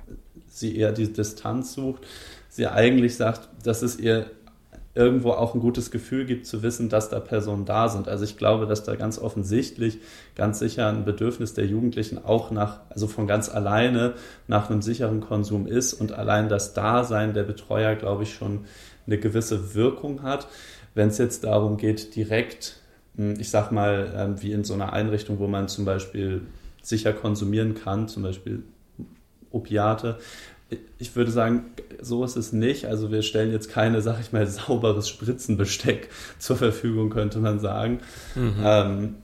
sie 0.47 0.77
eher 0.77 0.93
die 0.93 1.13
Distanz 1.13 1.75
sucht, 1.75 2.07
sie 2.49 2.69
eigentlich 2.69 3.17
sagt, 3.17 3.49
dass 3.65 3.83
es 3.83 3.99
ihr 3.99 4.27
irgendwo 4.97 5.33
auch 5.33 5.55
ein 5.55 5.61
gutes 5.61 5.91
Gefühl 5.91 6.25
gibt 6.25 6.47
zu 6.47 6.63
wissen, 6.63 6.89
dass 6.89 7.11
da 7.11 7.21
Personen 7.21 7.67
da 7.67 7.89
sind. 7.89 8.09
Also 8.09 8.25
ich 8.25 8.37
glaube, 8.37 8.67
dass 8.67 8.83
da 8.83 8.97
ganz 8.97 9.19
offensichtlich 9.19 9.99
ganz 10.35 10.59
sicher 10.59 10.89
ein 10.89 11.05
Bedürfnis 11.05 11.55
der 11.55 11.67
Jugendlichen 11.67 12.25
auch 12.25 12.51
nach, 12.51 12.81
also 12.89 13.07
von 13.07 13.27
ganz 13.27 13.49
alleine 13.49 14.15
nach 14.49 14.71
einem 14.71 14.83
sicheren 14.83 15.21
Konsum 15.21 15.67
ist 15.67 15.93
und 15.93 16.13
allein 16.13 16.49
das 16.49 16.73
Dasein 16.73 17.35
der 17.35 17.43
Betreuer, 17.43 17.95
glaube 17.95 18.23
ich, 18.23 18.33
schon 18.35 18.65
eine 19.07 19.19
gewisse 19.19 19.75
Wirkung 19.75 20.23
hat. 20.23 20.49
Wenn 20.95 21.09
es 21.09 21.19
jetzt 21.19 21.45
darum 21.45 21.77
geht, 21.77 22.17
direkt, 22.17 22.81
hm, 23.17 23.39
ich 23.39 23.51
sag 23.51 23.71
mal, 23.71 24.13
ähm, 24.17 24.43
wie 24.43 24.53
in 24.53 24.65
so 24.65 24.73
einer 24.73 24.95
Einrichtung, 24.95 25.39
wo 25.39 25.47
man 25.47 25.69
zum 25.69 25.85
Beispiel 25.85 26.43
sicher 26.83 27.13
konsumieren 27.13 27.75
kann, 27.75 28.09
zum 28.09 28.23
Beispiel 28.23 28.63
Opiate, 29.51 30.19
ich 30.99 31.15
würde 31.15 31.31
sagen, 31.31 31.67
so 32.01 32.25
ist 32.25 32.37
es 32.37 32.53
nicht. 32.53 32.87
Also 32.87 33.11
wir 33.11 33.23
stellen 33.23 33.53
jetzt 33.53 33.71
keine, 33.71 34.01
sag 34.01 34.21
ich 34.21 34.33
mal, 34.33 34.47
sauberes 34.47 35.09
Spritzenbesteck 35.09 36.09
zur 36.39 36.57
Verfügung, 36.57 37.11
könnte 37.11 37.39
man 37.39 37.61
sagen. 37.61 38.01
Mhm. 38.35 38.55
Ähm, 38.65 39.15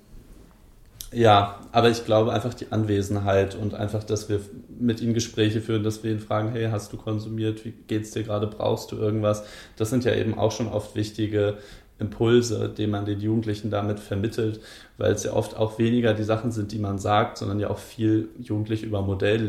ja, 1.13 1.61
aber 1.73 1.91
ich 1.91 2.07
glaube 2.07 2.33
einfach 2.33 2.55
die 2.55 2.73
Anwesenheit 2.73 3.55
und 3.55 3.75
einfach, 3.75 4.03
dass 4.03 4.31
wir 4.31 4.41
mit 4.81 5.03
ihnen 5.03 5.13
Gespräche 5.13 5.61
führen, 5.61 5.83
dass 5.83 6.03
wir 6.03 6.11
ihn 6.11 6.21
fragen, 6.21 6.53
hey, 6.53 6.69
hast 6.71 6.93
du 6.93 6.97
konsumiert? 6.97 7.65
Wie 7.67 7.75
geht's 7.87 8.13
dir 8.13 8.23
gerade? 8.23 8.47
Brauchst 8.47 8.93
du 8.93 8.97
irgendwas? 8.97 9.45
Das 9.77 9.91
sind 9.91 10.05
ja 10.05 10.15
eben 10.15 10.39
auch 10.39 10.53
schon 10.53 10.69
oft 10.69 10.97
wichtige 10.97 11.59
Impulse, 11.99 12.73
die 12.75 12.87
man 12.87 13.05
den 13.05 13.21
Jugendlichen 13.21 13.71
damit 13.71 14.01
vermittelt, 14.01 14.61
weil 14.97 15.13
es 15.13 15.25
ja 15.25 15.35
oft 15.35 15.57
auch 15.57 15.79
weniger 15.79 16.15
die 16.15 16.25
Sachen 16.25 16.51
sind, 16.51 16.73
die 16.73 16.79
man 16.79 16.99
sagt, 16.99 17.39
sondern 17.39 17.61
ja 17.61 17.69
auch 17.69 17.79
viel 17.79 18.29
Jugendlich 18.41 18.83
über 18.83 19.03
Modell 19.03 19.47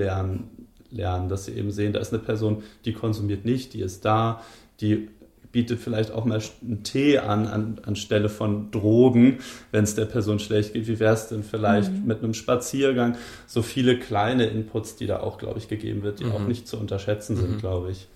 lernen 0.94 1.30
dass 1.30 1.46
sie 1.46 1.54
eben 1.54 1.72
sehen, 1.72 1.94
da 1.94 2.00
ist 2.00 2.14
eine 2.14 2.22
Person, 2.22 2.64
die 2.86 2.94
konsumiert 2.94 3.46
nicht, 3.46 3.74
die 3.74 3.82
ist 3.82 4.06
da, 4.06 4.42
die 4.80 5.10
bietet 5.54 5.80
vielleicht 5.80 6.12
auch 6.12 6.26
mal 6.26 6.42
einen 6.62 6.84
Tee 6.84 7.20
an, 7.20 7.48
an 7.48 7.80
anstelle 7.86 8.28
von 8.28 8.72
Drogen, 8.72 9.38
wenn 9.72 9.84
es 9.84 9.94
der 9.94 10.06
Person 10.06 10.40
schlecht 10.40 10.74
geht. 10.74 10.88
Wie 10.88 11.00
wäre 11.00 11.14
es 11.14 11.28
denn 11.28 11.44
vielleicht 11.44 11.92
mhm. 11.92 12.06
mit 12.06 12.24
einem 12.24 12.34
Spaziergang? 12.34 13.16
So 13.46 13.62
viele 13.62 14.00
kleine 14.00 14.48
Inputs, 14.48 14.96
die 14.96 15.06
da 15.06 15.20
auch, 15.20 15.38
glaube 15.38 15.60
ich, 15.60 15.68
gegeben 15.68 16.02
wird, 16.02 16.20
die 16.20 16.26
mhm. 16.26 16.32
auch 16.32 16.48
nicht 16.48 16.68
zu 16.68 16.78
unterschätzen 16.78 17.38
sind, 17.38 17.52
mhm. 17.52 17.58
glaube 17.60 17.92
ich. 17.92 18.08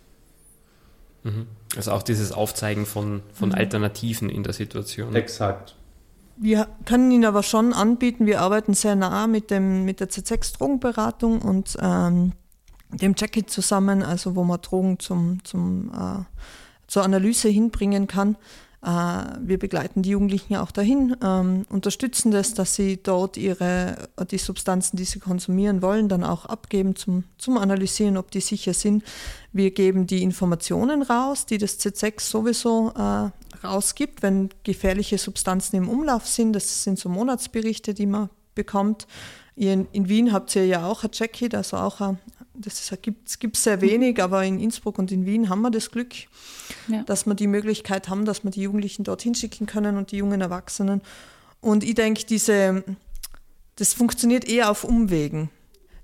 Mhm. 1.23 1.45
Also 1.75 1.91
auch 1.91 2.01
dieses 2.01 2.31
Aufzeigen 2.31 2.87
von, 2.87 3.21
von 3.33 3.49
mhm. 3.49 3.55
Alternativen 3.55 4.29
in 4.29 4.41
der 4.41 4.53
Situation. 4.53 5.15
Exakt. 5.15 5.75
Wir 6.37 6.67
können 6.85 7.11
Ihnen 7.11 7.25
aber 7.25 7.43
schon 7.43 7.71
anbieten, 7.71 8.25
wir 8.25 8.41
arbeiten 8.41 8.73
sehr 8.73 8.95
nah 8.95 9.27
mit, 9.27 9.51
dem, 9.51 9.85
mit 9.85 9.99
der 9.99 10.09
Z6-Drogenberatung 10.09 11.41
und 11.41 11.77
ähm, 11.81 12.33
dem 12.89 13.15
Jackie 13.17 13.45
zusammen, 13.45 14.03
also 14.03 14.35
wo 14.35 14.43
man 14.43 14.61
Drogen 14.61 14.99
zum, 14.99 15.43
zum, 15.43 15.91
äh, 15.93 16.23
zur 16.87 17.03
Analyse 17.03 17.49
hinbringen 17.49 18.07
kann. 18.07 18.37
Äh, 18.81 18.89
wir 19.41 19.57
begleiten 19.57 20.03
die 20.03 20.11
Jugendlichen 20.11 20.55
auch 20.55 20.71
dahin, 20.71 21.15
ähm, 21.23 21.65
unterstützen 21.69 22.31
das, 22.31 22.53
dass 22.53 22.75
sie 22.75 23.01
dort 23.01 23.35
ihre, 23.35 24.09
die 24.29 24.37
Substanzen, 24.37 24.97
die 24.97 25.03
sie 25.03 25.19
konsumieren 25.19 25.81
wollen, 25.81 26.09
dann 26.09 26.23
auch 26.23 26.45
abgeben 26.45 26.95
zum, 26.95 27.23
zum 27.37 27.57
Analysieren, 27.57 28.17
ob 28.17 28.31
die 28.31 28.39
sicher 28.39 28.73
sind. 28.73 29.03
Wir 29.51 29.71
geben 29.71 30.05
die 30.05 30.21
Informationen 30.21 31.01
raus, 31.01 31.45
die 31.45 31.57
das 31.57 31.79
Z6 31.79 32.21
sowieso 32.21 32.93
äh, 32.95 33.29
rausgibt, 33.65 34.21
wenn 34.21 34.49
gefährliche 34.63 35.17
Substanzen 35.17 35.75
im 35.77 35.89
Umlauf 35.89 36.27
sind. 36.27 36.53
Das 36.53 36.83
sind 36.83 36.99
so 36.99 37.09
Monatsberichte, 37.09 37.93
die 37.93 38.05
man 38.05 38.29
bekommt. 38.53 39.07
In, 39.55 39.87
in 39.91 40.07
Wien 40.07 40.31
habt 40.31 40.55
ihr 40.55 40.67
ja 40.67 40.85
auch 40.85 41.03
ein 41.03 41.09
Jackie, 41.11 41.49
also 41.53 41.77
auch 41.77 41.99
ein, 41.99 42.19
das 42.57 42.91
gibt 43.39 43.55
es 43.55 43.63
sehr 43.63 43.81
wenig, 43.81 44.21
aber 44.21 44.43
in 44.43 44.59
Innsbruck 44.59 44.97
und 44.97 45.11
in 45.11 45.25
Wien 45.25 45.49
haben 45.49 45.61
wir 45.61 45.71
das 45.71 45.91
Glück, 45.91 46.13
ja. 46.87 47.03
dass 47.03 47.25
wir 47.25 47.35
die 47.35 47.47
Möglichkeit 47.47 48.09
haben, 48.09 48.25
dass 48.25 48.43
wir 48.43 48.51
die 48.51 48.61
Jugendlichen 48.61 49.03
dorthin 49.03 49.35
schicken 49.35 49.67
können 49.67 49.97
und 49.97 50.11
die 50.11 50.17
jungen 50.17 50.41
Erwachsenen. 50.41 51.01
Und 51.61 51.83
ich 51.83 51.95
denke, 51.95 52.25
diese, 52.25 52.83
das 53.75 53.93
funktioniert 53.93 54.45
eher 54.45 54.71
auf 54.71 54.83
Umwegen. 54.83 55.49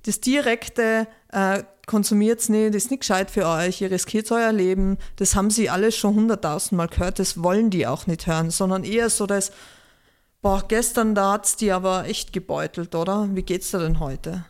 Das 0.03 0.19
direkte 0.19 1.07
äh, 1.31 1.63
konsumiert 1.85 2.39
es 2.39 2.49
nicht, 2.49 2.75
das 2.75 2.85
ist 2.85 2.91
nicht 2.91 3.01
gescheit 3.01 3.31
für 3.31 3.47
euch, 3.47 3.81
ihr 3.81 3.91
riskiert 3.91 4.31
euer 4.31 4.51
Leben, 4.51 4.97
das 5.17 5.35
haben 5.35 5.49
sie 5.49 5.69
alle 5.69 5.91
schon 5.91 6.15
hunderttausendmal 6.15 6.87
gehört, 6.87 7.19
das 7.19 7.41
wollen 7.41 7.69
die 7.69 7.87
auch 7.87 8.07
nicht 8.07 8.27
hören, 8.27 8.51
sondern 8.51 8.83
eher 8.83 9.09
so 9.09 9.25
das, 9.25 9.51
boah, 10.41 10.63
gestern 10.67 11.15
da 11.15 11.33
hat 11.33 11.45
es 11.45 11.55
die 11.55 11.71
aber 11.71 12.05
echt 12.05 12.33
gebeutelt, 12.33 12.95
oder? 12.95 13.29
Wie 13.33 13.43
geht's 13.43 13.71
dir 13.71 13.79
denn 13.79 13.99
heute? 13.99 14.45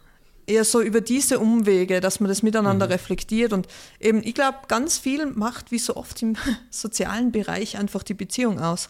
Eher 0.47 0.65
so 0.65 0.81
über 0.81 1.01
diese 1.01 1.39
Umwege, 1.39 2.01
dass 2.01 2.19
man 2.19 2.29
das 2.29 2.43
miteinander 2.43 2.87
mhm. 2.87 2.91
reflektiert. 2.91 3.53
Und 3.53 3.67
eben, 3.99 4.23
ich 4.23 4.33
glaube, 4.33 4.59
ganz 4.67 4.97
viel 4.97 5.25
macht, 5.27 5.71
wie 5.71 5.79
so 5.79 5.95
oft 5.95 6.21
im 6.21 6.35
sozialen 6.69 7.31
Bereich, 7.31 7.77
einfach 7.77 8.03
die 8.03 8.13
Beziehung 8.13 8.59
aus. 8.59 8.89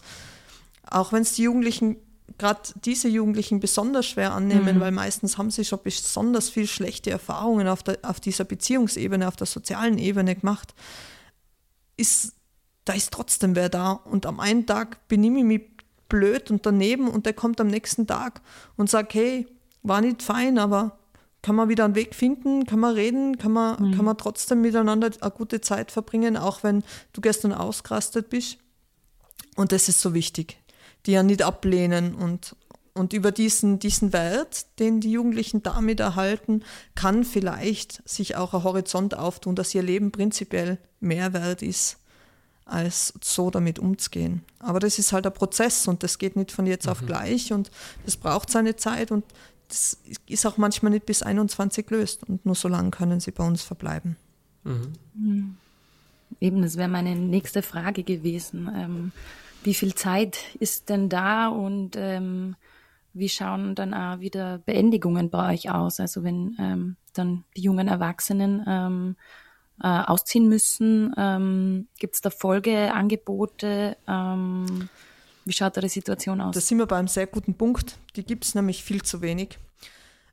Auch 0.88 1.12
wenn 1.12 1.22
es 1.22 1.34
die 1.34 1.42
Jugendlichen, 1.42 1.96
gerade 2.38 2.60
diese 2.84 3.08
Jugendlichen 3.08 3.60
besonders 3.60 4.06
schwer 4.06 4.32
annehmen, 4.32 4.76
mhm. 4.76 4.80
weil 4.80 4.92
meistens 4.92 5.38
haben 5.38 5.50
sie 5.50 5.64
schon 5.64 5.80
besonders 5.82 6.50
viel 6.50 6.66
schlechte 6.66 7.10
Erfahrungen 7.10 7.68
auf, 7.68 7.82
der, 7.82 7.98
auf 8.02 8.20
dieser 8.20 8.44
Beziehungsebene, 8.44 9.28
auf 9.28 9.36
der 9.36 9.46
sozialen 9.46 9.98
Ebene 9.98 10.34
gemacht, 10.34 10.74
ist, 11.96 12.32
da 12.84 12.92
ist 12.92 13.12
trotzdem 13.12 13.54
wer 13.54 13.68
da. 13.68 13.92
Und 13.92 14.26
am 14.26 14.40
einen 14.40 14.66
Tag 14.66 15.06
benehme 15.08 15.38
ich 15.38 15.44
mich 15.44 15.62
blöd 16.08 16.50
und 16.50 16.66
daneben 16.66 17.08
und 17.08 17.26
der 17.26 17.32
kommt 17.32 17.60
am 17.60 17.68
nächsten 17.68 18.06
Tag 18.06 18.40
und 18.76 18.90
sagt, 18.90 19.14
hey, 19.14 19.46
war 19.82 20.00
nicht 20.00 20.22
fein, 20.22 20.58
aber 20.58 20.98
kann 21.44 21.56
man 21.56 21.68
wieder 21.68 21.84
einen 21.84 21.94
Weg 21.94 22.14
finden, 22.14 22.64
kann 22.64 22.80
man 22.80 22.94
reden, 22.94 23.36
kann 23.36 23.52
man, 23.52 23.90
mhm. 23.90 23.94
kann 23.94 24.06
man 24.06 24.16
trotzdem 24.16 24.62
miteinander 24.62 25.10
eine 25.20 25.30
gute 25.30 25.60
Zeit 25.60 25.92
verbringen, 25.92 26.38
auch 26.38 26.62
wenn 26.62 26.82
du 27.12 27.20
gestern 27.20 27.52
ausgerastet 27.52 28.30
bist. 28.30 28.56
Und 29.54 29.70
das 29.70 29.90
ist 29.90 30.00
so 30.00 30.14
wichtig, 30.14 30.56
die 31.04 31.12
ja 31.12 31.22
nicht 31.22 31.42
ablehnen 31.42 32.14
und, 32.14 32.56
und 32.94 33.12
über 33.12 33.30
diesen, 33.30 33.78
diesen 33.78 34.14
Wert, 34.14 34.78
den 34.78 35.02
die 35.02 35.12
Jugendlichen 35.12 35.62
damit 35.62 36.00
erhalten, 36.00 36.64
kann 36.94 37.24
vielleicht 37.24 38.08
sich 38.08 38.36
auch 38.36 38.54
ein 38.54 38.64
Horizont 38.64 39.14
auftun, 39.14 39.54
dass 39.54 39.74
ihr 39.74 39.82
Leben 39.82 40.12
prinzipiell 40.12 40.78
mehr 41.00 41.34
wert 41.34 41.60
ist, 41.60 41.98
als 42.64 43.12
so 43.22 43.50
damit 43.50 43.78
umzugehen. 43.78 44.46
Aber 44.60 44.80
das 44.80 44.98
ist 44.98 45.12
halt 45.12 45.26
ein 45.26 45.34
Prozess 45.34 45.86
und 45.88 46.02
das 46.04 46.16
geht 46.16 46.36
nicht 46.36 46.52
von 46.52 46.64
jetzt 46.64 46.86
mhm. 46.86 46.92
auf 46.92 47.04
gleich 47.04 47.52
und 47.52 47.70
das 48.06 48.16
braucht 48.16 48.48
seine 48.48 48.76
Zeit 48.76 49.10
und 49.10 49.24
das 49.74 49.98
ist 50.28 50.46
auch 50.46 50.56
manchmal 50.56 50.92
nicht 50.92 51.04
bis 51.04 51.22
21 51.24 51.90
löst 51.90 52.22
und 52.28 52.46
nur 52.46 52.54
so 52.54 52.68
lange 52.68 52.90
können 52.90 53.18
sie 53.18 53.32
bei 53.32 53.44
uns 53.44 53.62
verbleiben. 53.62 54.16
Mhm. 54.62 54.92
mhm. 55.14 55.56
Eben, 56.40 56.62
das 56.62 56.76
wäre 56.76 56.88
meine 56.88 57.14
nächste 57.14 57.62
Frage 57.62 58.02
gewesen. 58.02 58.68
Ähm, 58.74 59.12
wie 59.62 59.74
viel 59.74 59.94
Zeit 59.94 60.38
ist 60.58 60.88
denn 60.88 61.08
da 61.08 61.48
und 61.48 61.92
ähm, 61.96 62.56
wie 63.12 63.28
schauen 63.28 63.74
dann 63.74 63.94
auch 63.94 64.18
wieder 64.18 64.58
Beendigungen 64.58 65.30
bei 65.30 65.54
euch 65.54 65.70
aus? 65.70 66.00
Also 66.00 66.24
wenn 66.24 66.56
ähm, 66.58 66.96
dann 67.12 67.44
die 67.56 67.62
jungen 67.62 67.86
Erwachsenen 67.86 68.64
ähm, 68.66 69.16
äh, 69.80 69.86
ausziehen 69.86 70.48
müssen, 70.48 71.14
ähm, 71.16 71.86
gibt 71.98 72.16
es 72.16 72.20
da 72.20 72.30
Folgeangebote? 72.30 73.96
Wie 75.44 75.52
schaut 75.52 75.76
da 75.76 75.80
die 75.80 75.88
Situation 75.88 76.40
aus? 76.40 76.54
Da 76.54 76.60
sind 76.60 76.78
wir 76.78 76.86
bei 76.86 76.96
einem 76.96 77.08
sehr 77.08 77.26
guten 77.26 77.54
Punkt. 77.54 77.98
Die 78.16 78.24
gibt 78.24 78.44
es 78.44 78.54
nämlich 78.54 78.82
viel 78.82 79.02
zu 79.02 79.20
wenig. 79.20 79.58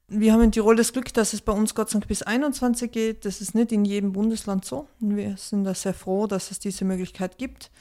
Wir 0.08 0.34
haben 0.34 0.41
in 0.41 0.52
Tirol 0.52 0.76
das 0.76 0.91
Glück, 0.91 1.13
dass 1.13 1.34
es 1.34 1.41
bei 1.41 1.54
uns 1.54 1.74
Gott 1.74 1.89
sei 1.89 2.00
Dank 2.00 2.08
bis 2.08 2.21
21 2.21 2.91
geht. 2.91 3.26
Das 3.26 3.39
ist 3.39 3.56
nicht 3.56 3.71
in 3.71 3.86
jedem 3.86 4.12
Bundesland 4.12 4.65
so. 4.65 4.88
Wir 5.00 5.38
sind 5.38 5.63
da 5.63 5.74
sehr 5.74 5.93
froh, 5.93 6.28
dass 6.28 6.52
es 6.52 6.60
diese 6.60 6.84
Möglichkeit 6.84 7.38
gibt. 7.38 7.71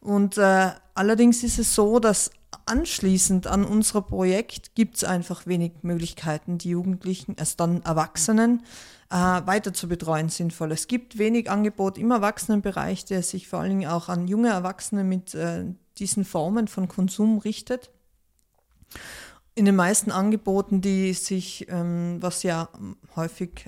Und 0.00 0.36
äh, 0.38 0.70
allerdings 0.94 1.42
ist 1.42 1.58
es 1.58 1.74
so, 1.74 1.98
dass 1.98 2.30
anschließend 2.66 3.46
an 3.46 3.64
unser 3.64 4.02
Projekt 4.02 4.74
gibt 4.74 4.96
es 4.96 5.04
einfach 5.04 5.46
wenig 5.46 5.72
Möglichkeiten, 5.82 6.58
die 6.58 6.70
Jugendlichen, 6.70 7.36
also 7.38 7.54
dann 7.56 7.82
Erwachsenen, 7.82 8.62
äh, 9.10 9.14
weiter 9.14 9.72
zu 9.72 9.88
betreuen 9.88 10.28
sinnvoll. 10.28 10.72
Es 10.72 10.88
gibt 10.88 11.18
wenig 11.18 11.50
Angebot 11.50 11.98
im 11.98 12.10
Erwachsenenbereich, 12.10 13.04
der 13.04 13.22
sich 13.22 13.48
vor 13.48 13.60
allen 13.60 13.70
Dingen 13.70 13.90
auch 13.90 14.08
an 14.08 14.26
junge 14.26 14.48
Erwachsene 14.48 15.04
mit 15.04 15.34
äh, 15.34 15.66
diesen 15.98 16.24
Formen 16.24 16.68
von 16.68 16.88
Konsum 16.88 17.38
richtet. 17.38 17.90
In 19.54 19.64
den 19.64 19.76
meisten 19.76 20.10
Angeboten, 20.10 20.80
die 20.80 21.12
sich, 21.14 21.66
ähm, 21.68 22.18
was 22.20 22.42
ja 22.42 22.68
häufig 23.14 23.66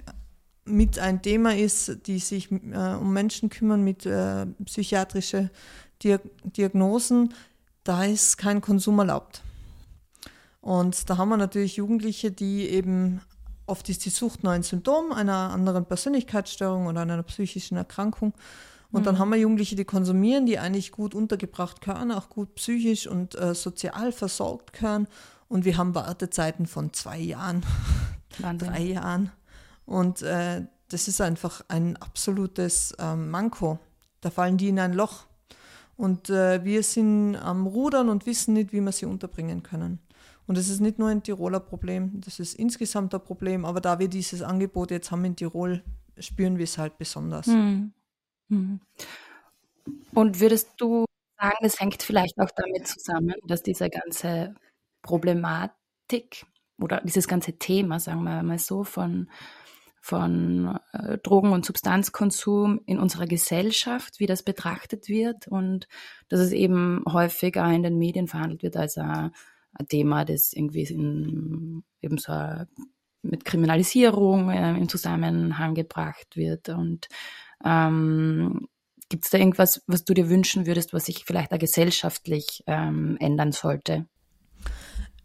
mit 0.65 0.99
ein 0.99 1.23
Thema 1.23 1.57
ist, 1.57 2.07
die 2.07 2.19
sich 2.19 2.53
äh, 2.53 2.95
um 3.01 3.13
Menschen 3.13 3.49
kümmern 3.49 3.83
mit 3.83 4.05
äh, 4.05 4.47
psychiatrischen 4.65 5.51
Diag 6.03 6.21
Diagnosen, 6.45 7.35
da 7.85 8.05
ist 8.05 8.37
kein 8.37 8.61
Konsum 8.61 8.99
erlaubt. 8.99 9.43
Und 10.61 11.09
da 11.09 11.17
haben 11.17 11.31
wir 11.31 11.37
natürlich 11.39 11.77
Jugendliche, 11.77 12.31
die 12.31 12.69
eben 12.69 13.23
oft 13.67 13.89
ist 13.89 14.05
die 14.05 14.11
Sucht 14.11 14.43
nur 14.43 14.53
ein 14.53 14.63
Symptom 14.63 15.13
einer 15.13 15.51
anderen 15.51 15.85
Persönlichkeitsstörung 15.85 16.87
oder 16.87 17.03
einer 17.03 17.23
psychischen 17.23 17.77
Erkrankung. 17.77 18.33
Und 18.91 19.03
mhm. 19.03 19.05
dann 19.05 19.19
haben 19.19 19.31
wir 19.31 19.39
Jugendliche, 19.39 19.77
die 19.77 19.85
konsumieren, 19.85 20.47
die 20.47 20.59
eigentlich 20.59 20.93
gut 20.93 21.15
untergebracht 21.15 21.81
können, 21.81 22.13
auch 22.13 22.29
gut 22.29 22.55
psychisch 22.55 23.07
und 23.07 23.35
äh, 23.39 23.55
sozial 23.55 24.13
versorgt 24.13 24.73
können. 24.73 25.07
Und 25.49 25.65
wir 25.65 25.77
haben 25.77 25.95
Wartezeiten 25.95 26.67
von 26.67 26.93
zwei 26.93 27.19
Jahren, 27.19 27.65
Wahnsinn. 28.39 28.69
drei 28.69 28.83
Jahren. 28.83 29.33
Und 29.85 30.23
äh, 30.23 30.63
das 30.89 31.09
ist 31.09 31.21
einfach 31.21 31.63
ein 31.69 31.97
absolutes 31.97 32.93
äh, 32.93 33.15
Manko. 33.15 33.79
Da 34.21 34.31
fallen 34.31 34.57
die 34.57 34.69
in 34.69 34.79
ein 34.79 34.95
Loch. 34.95 35.27
Und 35.97 36.31
äh, 36.31 36.65
wir 36.65 36.83
sind 36.83 37.37
am 37.37 37.67
Rudern 37.67 38.09
und 38.09 38.25
wissen 38.25 38.55
nicht, 38.55 38.73
wie 38.73 38.81
wir 38.81 38.93
sie 38.93 39.07
unterbringen 39.07 39.63
können. 39.63 39.99
Und 40.47 40.57
das 40.57 40.69
ist 40.69 40.81
nicht 40.81 40.99
nur 40.99 41.09
ein 41.09 41.23
Tiroler 41.23 41.61
Problem, 41.61 42.23
das 42.23 42.39
ist 42.39 42.55
insgesamt 42.55 43.15
ein 43.15 43.21
Problem. 43.21 43.65
Aber 43.67 43.81
da 43.81 43.99
wir 43.99 44.09
dieses 44.09 44.41
Angebot 44.41 44.91
jetzt 44.91 45.11
haben 45.11 45.25
in 45.25 45.37
Tirol, 45.37 45.83
spüren 46.19 46.57
wir 46.57 46.65
es 46.65 46.79
halt 46.79 46.97
besonders. 46.97 47.49
Mhm. 47.49 47.93
Mhm. 48.49 48.81
Und 50.15 50.41
würdest 50.41 50.73
du 50.79 51.05
sagen, 51.39 51.57
das 51.63 51.81
hängt 51.81 52.03
vielleicht 52.03 52.39
auch 52.39 52.51
damit 52.55 52.87
zusammen, 52.87 53.35
dass 53.47 53.63
diese 53.63 53.89
ganze 53.89 54.55
Problematik 55.03 56.47
oder 56.81 57.01
dieses 57.05 57.29
ganze 57.29 57.59
Thema, 57.59 58.01
sagen 58.01 58.25
wir 58.25 58.43
mal 58.43 58.59
so, 58.59 58.85
von, 58.85 59.31
von 60.01 60.79
äh, 60.93 61.19
Drogen- 61.19 61.53
und 61.53 61.65
Substanzkonsum 61.65 62.81
in 62.87 62.99
unserer 62.99 63.27
Gesellschaft, 63.27 64.21
wie 64.21 64.27
das 64.27 64.43
betrachtet 64.43 65.09
wird 65.09 65.49
und 65.49 65.89
dass 66.29 66.41
es 66.41 66.53
eben 66.53 67.03
häufiger 67.11 67.71
in 67.73 67.83
den 67.83 67.99
Medien 67.99 68.29
verhandelt 68.29 68.63
wird 68.63 68.77
als 68.77 68.97
ein, 68.99 69.33
ein 69.73 69.89
Thema, 69.89 70.25
das 70.25 70.53
irgendwie 70.53 70.85
in, 70.85 71.85
eben 72.01 72.19
so 72.19 72.33
mit 73.23 73.45
Kriminalisierung 73.45 74.51
äh, 74.51 74.77
in 74.77 74.89
Zusammenhang 74.89 75.75
gebracht 75.75 76.37
wird 76.37 76.69
und 76.69 77.09
ähm, 77.65 78.69
Gibt 79.09 79.25
es 79.25 79.31
da 79.31 79.39
irgendwas, 79.39 79.83
was 79.87 80.05
du 80.05 80.13
dir 80.13 80.29
wünschen 80.29 80.67
würdest, 80.67 80.93
was 80.93 81.07
sich 81.07 81.25
vielleicht 81.25 81.53
auch 81.53 81.59
gesellschaftlich 81.59 82.63
ähm, 82.67 83.17
ändern 83.21 83.53
sollte? 83.53 84.07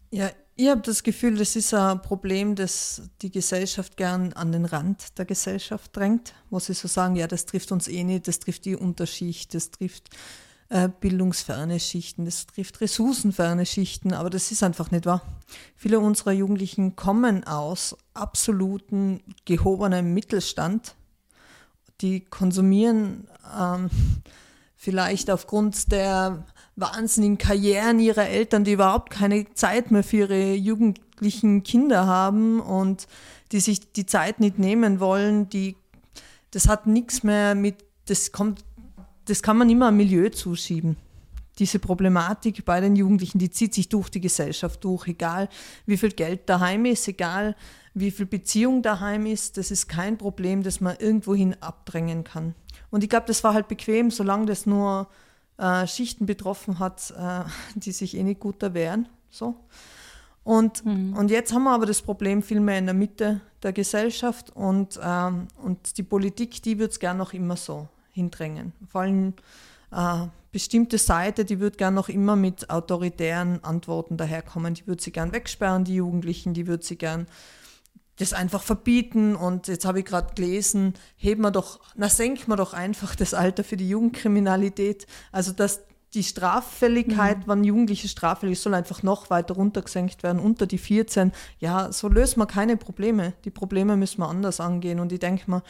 Ja, 0.09 0.31
ich 0.55 0.69
habe 0.69 0.81
das 0.81 1.03
Gefühl, 1.03 1.35
das 1.35 1.55
ist 1.55 1.73
ein 1.73 2.01
Problem, 2.01 2.55
das 2.55 3.09
die 3.21 3.31
Gesellschaft 3.31 3.97
gern 3.97 4.31
an 4.33 4.51
den 4.51 4.65
Rand 4.65 5.17
der 5.17 5.25
Gesellschaft 5.25 5.95
drängt, 5.95 6.33
wo 6.49 6.59
sie 6.59 6.73
so 6.73 6.87
sagen, 6.87 7.15
ja, 7.15 7.27
das 7.27 7.45
trifft 7.45 7.71
uns 7.71 7.87
eh 7.87 8.03
nicht, 8.03 8.27
das 8.27 8.39
trifft 8.39 8.65
die 8.65 8.75
Unterschicht, 8.75 9.53
das 9.53 9.71
trifft 9.71 10.09
äh, 10.69 10.87
bildungsferne 10.87 11.79
Schichten, 11.79 12.23
das 12.23 12.45
trifft 12.45 12.79
ressourcenferne 12.79 13.65
Schichten, 13.65 14.13
aber 14.13 14.29
das 14.29 14.51
ist 14.51 14.63
einfach 14.63 14.91
nicht 14.91 15.05
wahr. 15.05 15.23
Viele 15.75 15.99
unserer 15.99 16.31
Jugendlichen 16.31 16.95
kommen 16.95 17.43
aus 17.43 17.97
absoluten 18.13 19.21
gehobenem 19.45 20.13
Mittelstand, 20.13 20.95
die 22.03 22.19
konsumieren 22.19 23.27
ähm, 23.59 23.89
vielleicht 24.75 25.31
aufgrund 25.31 25.91
der 25.91 26.45
wahnsinnigen 26.75 27.37
Karrieren 27.37 27.99
ihrer 27.99 28.27
Eltern, 28.27 28.63
die 28.63 28.73
überhaupt 28.73 29.09
keine 29.09 29.51
Zeit 29.53 29.89
mehr 29.89 30.03
für 30.03 30.17
ihre 30.17 30.53
jugendlichen 30.53 31.63
Kinder 31.63 32.05
haben 32.05 32.59
und 32.59 33.07
die 33.51 33.59
sich 33.59 33.93
die 33.93 34.05
Zeit 34.05 34.39
nicht 34.39 34.59
nehmen 34.59 34.99
wollen, 34.99 35.49
die 35.49 35.75
das 36.51 36.67
hat 36.67 36.85
nichts 36.85 37.23
mehr 37.23 37.55
mit, 37.55 37.83
das 38.05 38.31
kommt, 38.31 38.63
das 39.25 39.41
kann 39.41 39.57
man 39.57 39.69
immer 39.69 39.87
am 39.87 39.97
Milieu 39.97 40.29
zuschieben. 40.29 40.97
diese 41.57 41.79
Problematik 41.79 42.65
bei 42.65 42.81
den 42.81 42.95
Jugendlichen, 42.95 43.39
die 43.39 43.49
zieht 43.49 43.73
sich 43.73 43.89
durch 43.89 44.09
die 44.09 44.21
Gesellschaft 44.21 44.83
durch, 44.83 45.07
egal 45.07 45.49
wie 45.85 45.97
viel 45.97 46.11
Geld 46.11 46.49
daheim 46.49 46.85
ist, 46.85 47.07
egal 47.07 47.55
wie 47.93 48.11
viel 48.11 48.25
Beziehung 48.25 48.81
daheim 48.81 49.25
ist, 49.25 49.57
das 49.57 49.71
ist 49.71 49.87
kein 49.87 50.17
Problem, 50.17 50.63
das 50.63 50.81
man 50.81 50.95
irgendwohin 50.97 51.55
abdrängen 51.61 52.23
kann. 52.23 52.55
Und 52.89 53.03
ich 53.03 53.09
glaube, 53.09 53.27
das 53.27 53.43
war 53.43 53.53
halt 53.53 53.67
bequem, 53.67 54.11
solange 54.11 54.47
das 54.47 54.65
nur 54.65 55.07
äh, 55.57 55.85
Schichten 55.87 56.25
betroffen 56.25 56.79
hat, 56.79 57.13
äh, 57.17 57.43
die 57.75 57.91
sich 57.91 58.17
eh 58.17 58.23
nicht 58.23 58.39
gut 58.39 58.61
erwehren. 58.63 59.07
So. 59.29 59.55
Und, 60.43 60.85
mhm. 60.85 61.13
und 61.13 61.31
jetzt 61.31 61.53
haben 61.53 61.63
wir 61.63 61.71
aber 61.71 61.85
das 61.85 62.01
Problem 62.01 62.43
viel 62.43 62.59
mehr 62.59 62.77
in 62.77 62.85
der 62.85 62.93
Mitte 62.93 63.41
der 63.61 63.71
Gesellschaft 63.71 64.49
und, 64.49 64.99
ähm, 65.01 65.47
und 65.61 65.97
die 65.97 66.03
Politik, 66.03 66.61
die 66.63 66.79
wird 66.79 66.91
es 66.91 66.99
gern 66.99 67.17
noch 67.17 67.33
immer 67.33 67.55
so 67.55 67.87
hindrängen. 68.11 68.73
Vor 68.89 69.01
allem 69.01 69.33
äh, 69.91 70.27
bestimmte 70.51 70.97
Seite, 70.97 71.45
die 71.45 71.59
wird 71.59 71.77
gern 71.77 71.93
noch 71.93 72.09
immer 72.09 72.35
mit 72.35 72.69
autoritären 72.69 73.63
Antworten 73.63 74.17
daherkommen. 74.17 74.73
Die 74.73 74.85
würde 74.85 75.01
sie 75.01 75.11
gern 75.11 75.31
wegsperren, 75.31 75.85
die 75.85 75.95
Jugendlichen, 75.95 76.53
die 76.53 76.67
würde 76.67 76.83
sie 76.83 76.97
gern 76.97 77.25
das 78.17 78.33
einfach 78.33 78.61
verbieten. 78.61 79.35
Und 79.35 79.67
jetzt 79.67 79.85
habe 79.85 79.99
ich 79.99 80.05
gerade 80.05 80.33
gelesen, 80.33 80.93
heben 81.15 81.41
wir 81.41 81.51
doch, 81.51 81.79
na 81.95 82.09
senken 82.09 82.49
wir 82.49 82.55
doch 82.55 82.73
einfach 82.73 83.15
das 83.15 83.33
Alter 83.33 83.63
für 83.63 83.77
die 83.77 83.89
Jugendkriminalität. 83.89 85.07
Also 85.31 85.51
dass 85.51 85.81
die 86.13 86.23
Straffälligkeit, 86.23 87.39
mhm. 87.39 87.43
wann 87.47 87.63
Jugendliche 87.63 88.07
straffällig 88.07 88.59
soll 88.59 88.75
einfach 88.75 89.01
noch 89.01 89.29
weiter 89.29 89.55
runtergesenkt 89.55 90.21
werden, 90.21 90.39
unter 90.39 90.67
die 90.67 90.77
14. 90.77 91.31
Ja, 91.59 91.91
so 91.91 92.07
löst 92.07 92.37
man 92.37 92.47
keine 92.47 92.77
Probleme. 92.77 93.33
Die 93.45 93.49
Probleme 93.49 93.97
müssen 93.97 94.19
wir 94.19 94.27
anders 94.27 94.59
angehen. 94.59 94.99
Und 94.99 95.11
ich 95.11 95.19
denke 95.19 95.49
mal, 95.49 95.63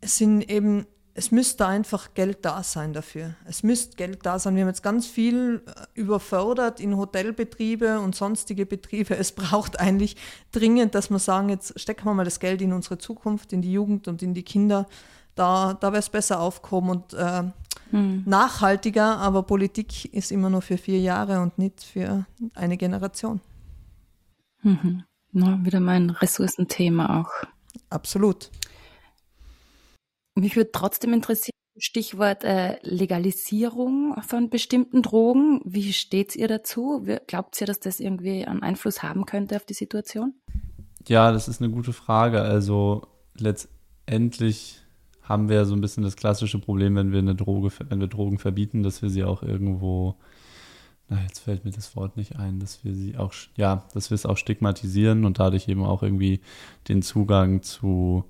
es 0.00 0.18
sind 0.18 0.42
eben 0.42 0.86
es 1.14 1.30
müsste 1.30 1.66
einfach 1.66 2.14
Geld 2.14 2.44
da 2.44 2.62
sein 2.62 2.92
dafür. 2.94 3.34
Es 3.44 3.62
müsste 3.62 3.96
Geld 3.96 4.24
da 4.24 4.38
sein. 4.38 4.54
Wir 4.54 4.62
haben 4.62 4.68
jetzt 4.68 4.82
ganz 4.82 5.06
viel 5.06 5.62
äh, 5.66 5.84
überfördert 5.94 6.80
in 6.80 6.96
Hotelbetriebe 6.96 8.00
und 8.00 8.14
sonstige 8.14 8.64
Betriebe. 8.64 9.16
Es 9.16 9.32
braucht 9.32 9.78
eigentlich 9.78 10.16
dringend, 10.52 10.94
dass 10.94 11.10
wir 11.10 11.18
sagen, 11.18 11.50
jetzt 11.50 11.78
stecken 11.78 12.06
wir 12.06 12.14
mal 12.14 12.24
das 12.24 12.40
Geld 12.40 12.62
in 12.62 12.72
unsere 12.72 12.98
Zukunft, 12.98 13.52
in 13.52 13.60
die 13.60 13.72
Jugend 13.72 14.08
und 14.08 14.22
in 14.22 14.32
die 14.32 14.42
Kinder. 14.42 14.86
Da, 15.34 15.74
da 15.74 15.92
wäre 15.92 16.00
es 16.00 16.08
besser 16.08 16.40
aufgehoben 16.40 16.90
und 16.90 17.14
äh, 17.14 17.42
hm. 17.90 18.22
nachhaltiger, 18.26 19.18
aber 19.18 19.42
Politik 19.42 20.12
ist 20.14 20.32
immer 20.32 20.50
nur 20.50 20.62
für 20.62 20.78
vier 20.78 21.00
Jahre 21.00 21.40
und 21.40 21.58
nicht 21.58 21.82
für 21.82 22.26
eine 22.54 22.76
Generation. 22.76 23.40
Mhm. 24.62 25.04
Na, 25.32 25.58
wieder 25.62 25.80
mein 25.80 26.10
Ressourcenthema 26.10 27.20
auch. 27.20 27.30
Absolut. 27.88 28.50
Mich 30.34 30.56
würde 30.56 30.72
trotzdem 30.72 31.12
interessieren, 31.12 31.52
Stichwort 31.78 32.44
äh, 32.44 32.76
Legalisierung 32.82 34.20
von 34.22 34.50
bestimmten 34.50 35.02
Drogen. 35.02 35.60
Wie 35.64 35.92
steht 35.92 36.36
ihr 36.36 36.48
dazu? 36.48 37.06
Glaubt 37.26 37.60
ihr, 37.60 37.66
dass 37.66 37.80
das 37.80 37.98
irgendwie 37.98 38.44
einen 38.44 38.62
Einfluss 38.62 39.02
haben 39.02 39.24
könnte 39.24 39.56
auf 39.56 39.64
die 39.64 39.74
Situation? 39.74 40.34
Ja, 41.08 41.32
das 41.32 41.48
ist 41.48 41.62
eine 41.62 41.72
gute 41.72 41.92
Frage. 41.92 42.42
Also 42.42 43.06
letztendlich 43.38 44.82
haben 45.22 45.48
wir 45.48 45.64
so 45.64 45.74
ein 45.74 45.80
bisschen 45.80 46.02
das 46.02 46.16
klassische 46.16 46.58
Problem, 46.58 46.94
wenn 46.94 47.12
wir 47.12 47.20
eine 47.20 47.34
Droge, 47.34 47.70
wenn 47.88 48.00
wir 48.00 48.08
Drogen 48.08 48.38
verbieten, 48.38 48.82
dass 48.82 49.00
wir 49.00 49.08
sie 49.08 49.24
auch 49.24 49.42
irgendwo, 49.42 50.16
na, 51.08 51.22
jetzt 51.22 51.38
fällt 51.38 51.64
mir 51.64 51.70
das 51.70 51.96
Wort 51.96 52.16
nicht 52.16 52.36
ein, 52.36 52.58
dass 52.60 52.84
wir 52.84 52.94
sie 52.94 53.16
auch, 53.16 53.32
ja, 53.56 53.86
dass 53.94 54.10
wir 54.10 54.14
es 54.14 54.26
auch 54.26 54.36
stigmatisieren 54.36 55.24
und 55.24 55.38
dadurch 55.38 55.68
eben 55.68 55.84
auch 55.84 56.02
irgendwie 56.02 56.40
den 56.88 57.02
Zugang 57.02 57.62
zu, 57.62 58.24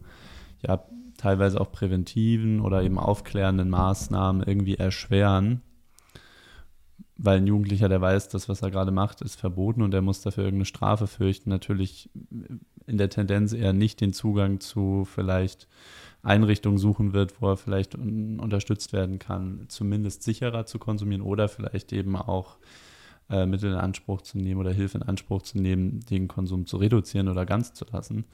ja, 0.61 0.85
teilweise 1.23 1.61
auch 1.61 1.71
präventiven 1.71 2.61
oder 2.61 2.83
eben 2.83 2.99
aufklärenden 2.99 3.71
Maßnahmen 3.71 4.43
irgendwie 4.43 4.75
erschweren. 4.75 5.63
Weil 7.17 7.37
ein 7.37 7.47
Jugendlicher, 7.47 7.89
der 7.89 8.01
weiß, 8.01 8.29
dass 8.31 8.49
was 8.49 8.63
er 8.63 8.73
gerade 8.73 8.91
macht, 8.91 9.21
ist 9.21 9.39
verboten 9.39 9.83
und 9.83 9.95
er 9.95 10.03
muss 10.03 10.23
dafür 10.23 10.45
irgendeine 10.45 10.65
Strafe 10.65 11.07
fürchten, 11.07 11.51
natürlich 11.51 12.11
in 12.87 12.99
der 12.99 13.09
Tendenz 13.09 13.53
eher 13.53 13.73
nicht 13.73 14.01
den 14.01 14.13
Zugang 14.13 14.59
zu 14.59 15.05
vielleicht 15.05 15.69
Einrichtungen 16.25 16.79
suchen 16.79 17.13
wird, 17.13 17.41
wo 17.41 17.51
er 17.51 17.57
vielleicht 17.57 17.95
un 17.95 18.41
unterstützt 18.41 18.93
werden 18.93 19.21
kann, 19.21 19.67
zumindest 19.69 20.25
sicherer 20.25 20.67
zu 20.67 20.81
konsumieren 20.81 21.23
oder 21.23 21.49
vielleicht 21.49 21.93
eben 21.93 22.17
auch 22.17 22.57
äh, 23.31 23.47
Mittel 23.47 23.71
in 23.71 23.79
Anspruch 23.79 24.23
zu 24.23 24.39
nehmen 24.39 24.61
oder 24.61 24.73
Hilfe 24.73 24.99
in 24.99 25.05
Anspruch 25.05 25.43
zu 25.43 25.59
nehmen, 25.59 26.01
den 26.01 26.27
Konsum 26.27 26.67
zu 26.67 26.79
reduzieren 26.79 27.29
oder 27.29 27.47
ganz 27.47 27.75
zu 27.75 27.85
lassen. 27.93 28.25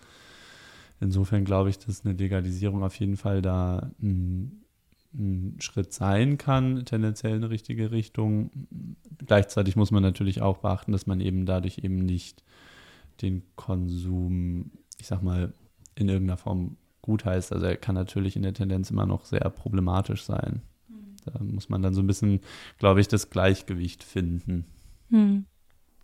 Insofern 1.00 1.44
glaube 1.44 1.70
ich, 1.70 1.78
dass 1.78 2.04
eine 2.04 2.14
Legalisierung 2.14 2.82
auf 2.82 2.98
jeden 2.98 3.16
Fall 3.16 3.40
da 3.40 3.90
ein, 4.02 4.64
ein 5.14 5.56
Schritt 5.60 5.92
sein 5.92 6.38
kann, 6.38 6.84
tendenziell 6.84 7.36
in 7.36 7.44
eine 7.44 7.50
richtige 7.50 7.90
Richtung. 7.90 8.50
Gleichzeitig 9.18 9.76
muss 9.76 9.90
man 9.90 10.02
natürlich 10.02 10.42
auch 10.42 10.58
beachten, 10.58 10.92
dass 10.92 11.06
man 11.06 11.20
eben 11.20 11.46
dadurch 11.46 11.78
eben 11.78 11.98
nicht 11.98 12.42
den 13.22 13.42
Konsum, 13.56 14.70
ich 14.98 15.06
sag 15.06 15.22
mal, 15.22 15.52
in 15.94 16.08
irgendeiner 16.08 16.36
Form 16.36 16.76
gut 17.02 17.24
heißt. 17.24 17.52
Also 17.52 17.66
er 17.66 17.76
kann 17.76 17.94
natürlich 17.94 18.36
in 18.36 18.42
der 18.42 18.54
Tendenz 18.54 18.90
immer 18.90 19.06
noch 19.06 19.24
sehr 19.24 19.48
problematisch 19.50 20.24
sein. 20.24 20.62
Mhm. 20.88 21.16
Da 21.24 21.42
muss 21.42 21.68
man 21.68 21.82
dann 21.82 21.94
so 21.94 22.02
ein 22.02 22.06
bisschen, 22.06 22.40
glaube 22.78 23.00
ich, 23.00 23.08
das 23.08 23.30
Gleichgewicht 23.30 24.04
finden. 24.04 24.66
Mhm. 25.08 25.46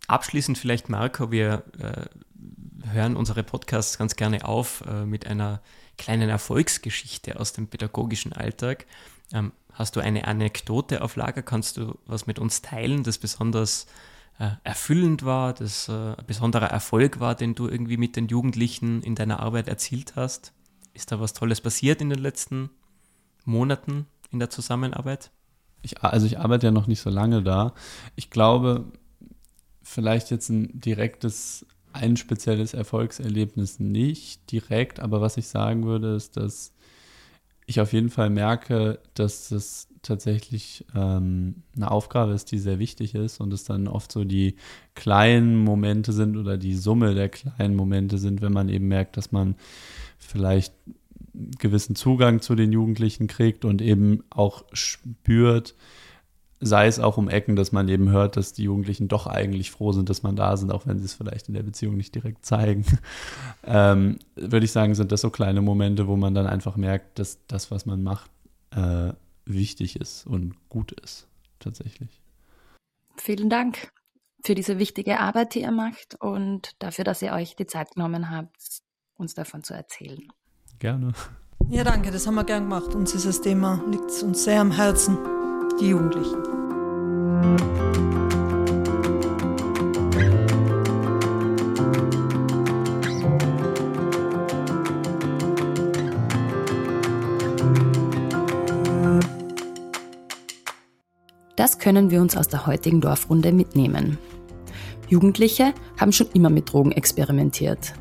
Abschließend 0.07 0.57
vielleicht, 0.57 0.89
Marco, 0.89 1.31
wir 1.31 1.63
äh, 1.79 2.05
hören 2.93 3.15
unsere 3.15 3.43
Podcasts 3.43 3.97
ganz 3.97 4.15
gerne 4.15 4.45
auf 4.45 4.83
äh, 4.87 5.05
mit 5.05 5.27
einer 5.27 5.61
kleinen 5.97 6.29
Erfolgsgeschichte 6.29 7.39
aus 7.39 7.53
dem 7.53 7.67
pädagogischen 7.67 8.33
Alltag. 8.33 8.85
Ähm, 9.33 9.51
hast 9.73 9.95
du 9.95 9.99
eine 9.99 10.27
Anekdote 10.27 11.01
auf 11.01 11.15
Lager? 11.15 11.41
Kannst 11.41 11.77
du 11.77 11.97
was 12.05 12.27
mit 12.27 12.39
uns 12.39 12.61
teilen, 12.61 13.03
das 13.03 13.17
besonders 13.17 13.87
äh, 14.39 14.49
erfüllend 14.63 15.25
war, 15.25 15.53
das 15.53 15.89
äh, 15.89 15.91
ein 15.91 16.25
besonderer 16.27 16.67
Erfolg 16.67 17.19
war, 17.19 17.35
den 17.35 17.55
du 17.55 17.67
irgendwie 17.67 17.97
mit 17.97 18.15
den 18.15 18.27
Jugendlichen 18.27 19.01
in 19.01 19.15
deiner 19.15 19.39
Arbeit 19.39 19.67
erzielt 19.67 20.15
hast? 20.15 20.53
Ist 20.93 21.11
da 21.11 21.19
was 21.19 21.33
Tolles 21.33 21.61
passiert 21.61 22.01
in 22.01 22.09
den 22.09 22.19
letzten 22.19 22.69
Monaten 23.43 24.07
in 24.31 24.39
der 24.39 24.49
Zusammenarbeit? 24.49 25.31
Ich, 25.81 26.03
also 26.03 26.25
ich 26.25 26.39
arbeite 26.39 26.67
ja 26.67 26.71
noch 26.71 26.87
nicht 26.87 27.01
so 27.01 27.09
lange 27.09 27.43
da. 27.43 27.73
Ich 28.15 28.29
glaube, 28.29 28.85
vielleicht 29.85 30.31
jetzt 30.31 30.49
ein 30.49 30.79
direktes 30.79 31.65
ein 31.93 32.17
spezielles 32.17 32.73
Erfolgserlebnis 32.73 33.79
nicht 33.79 34.51
direkt, 34.51 34.99
aber 34.99 35.21
was 35.21 35.37
ich 35.37 35.47
sagen 35.47 35.85
würde, 35.85 36.15
ist, 36.15 36.35
dass 36.35 36.73
ich 37.67 37.79
auf 37.79 37.93
jeden 37.93 38.09
Fall 38.09 38.29
merke, 38.29 38.99
dass 39.13 39.47
das 39.47 39.87
tatsächlich 40.01 40.85
ähm, 40.93 41.63
eine 41.75 41.89
Aufgabe 41.89 42.33
ist, 42.33 42.51
die 42.51 42.59
sehr 42.59 42.79
wichtig 42.79 43.15
ist 43.15 43.39
und 43.39 43.53
es 43.53 43.63
dann 43.63 43.87
oft 43.87 44.11
so 44.11 44.25
die 44.25 44.55
kleinen 44.93 45.55
Momente 45.57 46.11
sind 46.11 46.35
oder 46.35 46.57
die 46.57 46.75
Summe 46.75 47.15
der 47.15 47.29
kleinen 47.29 47.75
Momente 47.75 48.17
sind, 48.17 48.41
wenn 48.41 48.53
man 48.53 48.67
eben 48.67 48.87
merkt, 48.87 49.15
dass 49.15 49.31
man 49.31 49.55
vielleicht 50.19 50.73
gewissen 51.57 51.95
Zugang 51.95 52.41
zu 52.41 52.55
den 52.55 52.71
Jugendlichen 52.71 53.27
kriegt 53.27 53.65
und 53.65 53.81
eben 53.81 54.23
auch 54.29 54.65
spürt, 54.73 55.75
sei 56.59 56.87
es 56.87 56.99
auch 56.99 57.17
um 57.17 57.29
Ecken, 57.29 57.55
dass 57.55 57.71
man 57.71 57.87
eben 57.89 58.09
hört, 58.09 58.37
dass 58.37 58.53
die 58.53 58.63
Jugendlichen 58.63 59.07
doch 59.07 59.27
eigentlich 59.27 59.71
froh 59.71 59.91
sind, 59.91 60.09
dass 60.09 60.23
man 60.23 60.35
da 60.35 60.55
sind, 60.57 60.71
auch 60.71 60.87
wenn 60.87 60.99
sie 60.99 61.05
es 61.05 61.13
vielleicht 61.13 61.47
in 61.47 61.53
der 61.53 61.63
Beziehung 61.63 61.97
nicht 61.97 62.15
direkt 62.15 62.45
zeigen, 62.45 62.85
ähm, 63.63 64.19
würde 64.35 64.65
ich 64.65 64.71
sagen, 64.71 64.95
sind 64.95 65.11
das 65.11 65.21
so 65.21 65.29
kleine 65.29 65.61
Momente, 65.61 66.07
wo 66.07 66.15
man 66.15 66.33
dann 66.33 66.47
einfach 66.47 66.77
merkt, 66.77 67.19
dass 67.19 67.39
das, 67.47 67.71
was 67.71 67.85
man 67.85 68.03
macht, 68.03 68.31
äh, 68.71 69.13
wichtig 69.45 69.99
ist 69.99 70.25
und 70.25 70.55
gut 70.69 70.91
ist, 70.91 71.27
tatsächlich. 71.59 72.21
Vielen 73.17 73.49
Dank 73.49 73.91
für 74.43 74.55
diese 74.55 74.79
wichtige 74.79 75.19
Arbeit, 75.19 75.55
die 75.55 75.61
ihr 75.61 75.71
macht 75.71 76.15
und 76.19 76.71
dafür, 76.79 77.03
dass 77.03 77.21
ihr 77.21 77.33
euch 77.33 77.55
die 77.55 77.65
Zeit 77.65 77.91
genommen 77.95 78.29
habt, 78.29 78.81
uns 79.17 79.33
davon 79.33 79.63
zu 79.63 79.73
erzählen. 79.73 80.27
Gerne. 80.79 81.13
Ja, 81.69 81.83
danke, 81.83 82.11
das 82.11 82.27
haben 82.27 82.35
wir 82.35 82.43
gern 82.43 82.63
gemacht. 82.63 82.93
Uns 82.93 83.15
ist 83.15 83.25
das 83.25 83.41
Thema, 83.41 83.83
liegt 83.89 84.11
uns 84.23 84.43
sehr 84.43 84.61
am 84.61 84.71
Herzen 84.71 85.17
die 85.79 85.89
Jugendlichen. 85.89 86.41
Das 101.55 101.79
können 101.79 102.11
wir 102.11 102.21
uns 102.21 102.37
aus 102.37 102.47
der 102.47 102.67
heutigen 102.67 103.01
Dorfrunde 103.01 103.51
mitnehmen. 103.51 104.17
Jugendliche 105.07 105.73
haben 105.99 106.11
schon 106.11 106.27
immer 106.33 106.49
mit 106.49 106.71
Drogen 106.71 106.91
experimentiert. 106.91 107.93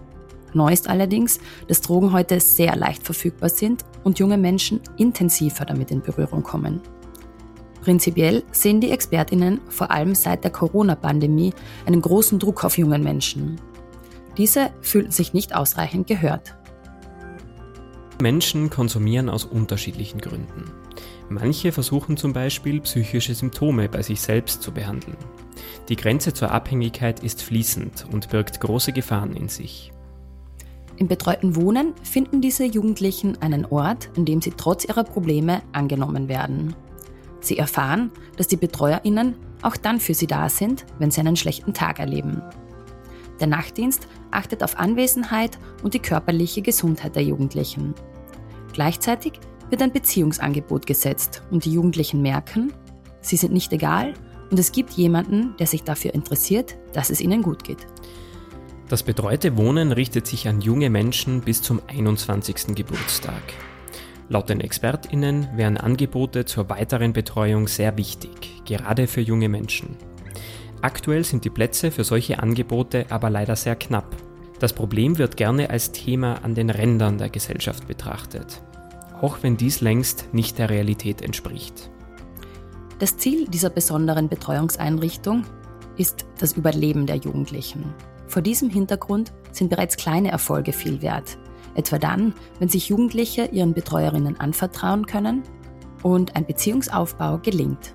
Neu 0.53 0.73
ist 0.73 0.89
allerdings, 0.89 1.41
dass 1.69 1.81
Drogen 1.81 2.13
heute 2.13 2.41
sehr 2.41 2.77
leicht 2.77 3.03
verfügbar 3.03 3.49
sind 3.49 3.85
und 4.05 4.19
junge 4.19 4.39
Menschen 4.39 4.81
intensiver 4.97 5.65
damit 5.65 5.91
in 5.91 6.01
Berührung 6.01 6.43
kommen. 6.43 6.81
Prinzipiell 7.85 8.45
sehen 8.51 8.81
die 8.81 8.91
Expertinnen 8.91 9.61
vor 9.69 9.91
allem 9.91 10.15
seit 10.15 10.43
der 10.43 10.51
Corona-Pandemie 10.51 11.53
einen 11.85 12.01
großen 12.01 12.39
Druck 12.39 12.65
auf 12.65 12.79
jungen 12.79 13.05
Menschen. 13.05 13.61
Diese 14.39 14.71
fühlten 14.81 15.13
sich 15.13 15.35
nicht 15.35 15.55
ausreichend 15.55 16.07
gehört. 16.07 16.57
Menschen 18.23 18.71
konsumieren 18.71 19.29
aus 19.29 19.45
unterschiedlichen 19.45 20.19
Gründen. 20.19 20.73
Manche 21.29 21.73
versuchen 21.73 22.17
zum 22.17 22.33
Beispiel 22.33 22.81
psychische 22.81 23.35
Symptome 23.35 23.91
bei 23.91 24.01
sich 24.01 24.23
selbst 24.23 24.63
zu 24.63 24.73
behandeln. 24.73 25.19
Die 25.91 25.97
Grenze 25.97 26.33
zur 26.33 26.53
Abhängigkeit 26.53 27.21
ist 27.21 27.43
fließend 27.43 28.07
und 28.11 28.31
birgt 28.31 28.63
große 28.63 28.93
Gefahren 28.93 29.37
in 29.37 29.51
sich. 29.51 29.93
Im 30.97 31.09
betreuten 31.09 31.55
Wohnen 31.55 31.93
finden 32.03 32.41
diese 32.41 32.65
Jugendlichen 32.65 33.43
einen 33.43 33.67
Ort, 33.67 34.09
an 34.17 34.25
dem 34.25 34.41
sie 34.41 34.53
trotz 34.57 34.87
ihrer 34.87 35.05
Probleme 35.05 35.61
angenommen 35.73 36.29
werden. 36.29 36.75
Sie 37.45 37.59
erfahren, 37.59 38.11
dass 38.37 38.49
die 38.49 38.57
Betreuerinnen 38.57 39.37
auch 39.63 39.77
dann 39.77 40.01
für 40.01 40.15
sie 40.15 40.27
da 40.27 40.49
sind, 40.49 40.87
wenn 40.99 41.11
sie 41.11 41.21
einen 41.21 41.37
schlechten 41.37 41.75
Tag 41.75 41.99
erleben. 41.99 42.43
Der 43.41 43.47
Nachtdienst 43.47 44.07
achtet 44.31 44.63
auf 44.63 44.79
Anwesenheit 44.79 45.59
und 45.83 45.95
die 45.95 45.99
körperliche 45.99 46.63
Gesundheit 46.63 47.17
der 47.17 47.23
Jugendlichen. 47.23 47.95
Gleichzeitig 48.73 49.35
wird 49.71 49.83
ein 49.83 49.93
Beziehungsangebot 49.93 50.87
gesetzt 50.87 51.43
und 51.51 51.65
die 51.65 51.73
Jugendlichen 51.73 52.23
merken, 52.23 52.73
sie 53.21 53.37
sind 53.37 53.53
nicht 53.53 53.73
egal 53.73 54.15
und 54.51 54.59
es 54.59 54.73
gibt 54.73 54.93
jemanden, 54.93 55.55
der 55.59 55.67
sich 55.67 55.83
dafür 55.83 56.15
interessiert, 56.15 56.77
dass 56.93 57.11
es 57.11 57.21
ihnen 57.21 57.43
gut 57.43 57.65
geht. 57.65 57.87
Das 58.89 59.03
betreute 59.03 59.57
Wohnen 59.57 59.93
richtet 59.93 60.27
sich 60.27 60.47
an 60.47 60.61
junge 60.61 60.91
Menschen 60.91 61.41
bis 61.41 61.63
zum 61.63 61.81
21. 61.89 62.75
Geburtstag. 62.75 63.43
Laut 64.29 64.49
den 64.49 64.61
Expertinnen 64.61 65.49
wären 65.55 65.77
Angebote 65.77 66.45
zur 66.45 66.71
weiteren 66.71 67.13
Betreuung 67.13 67.69
sehr 67.69 67.97
wichtig, 67.99 68.63
gerade 68.65 69.07
für 69.07 69.21
junge 69.21 69.49
Menschen. 69.49 69.97
Aktuell 70.81 71.25
sind 71.25 71.45
die 71.45 71.51
Plätze 71.51 71.91
für 71.91 72.05
solche 72.05 72.43
Angebote 72.43 73.07
aber 73.11 73.31
leider 73.31 73.57
sehr 73.57 73.77
knapp. 73.77 74.17
Das 74.61 74.73
Problem 74.73 75.19
wird 75.19 75.37
gerne 75.37 75.71
als 75.71 75.93
Thema 75.93 76.43
an 76.43 76.55
den 76.55 76.71
Rändern 76.71 77.19
der 77.19 77.29
Gesellschaft 77.29 77.87
betrachtet, 77.87 78.63
auch 79.21 79.39
wenn 79.43 79.57
dies 79.57 79.81
längst 79.81 80.33
nicht 80.33 80.59
der 80.59 80.71
Realität 80.71 81.21
entspricht. 81.21 81.91
Das 82.99 83.17
Ziel 83.19 83.47
dieser 83.49 83.71
besonderen 83.71 84.29
Betreuungseinrichtung 84.29 85.45
ist 85.97 86.25
das 86.39 86.55
Überleben 86.55 87.07
der 87.07 87.17
Jugendlichen. 87.17 87.93
Vor 88.27 88.41
diesem 88.41 88.71
Hintergrund 88.71 89.33
sind 89.53 89.69
bereits 89.69 89.97
kleine 89.97 90.31
Erfolge 90.31 90.73
viel 90.73 91.03
wert, 91.03 91.37
etwa 91.75 91.99
dann, 91.99 92.35
wenn 92.59 92.69
sich 92.69 92.89
Jugendliche 92.89 93.47
ihren 93.47 93.75
Betreuerinnen 93.75 94.39
anvertrauen 94.41 95.07
können 95.07 95.43
und 96.03 96.37
ein 96.37 96.47
Beziehungsaufbau 96.47 97.39
gelingt. 97.39 97.95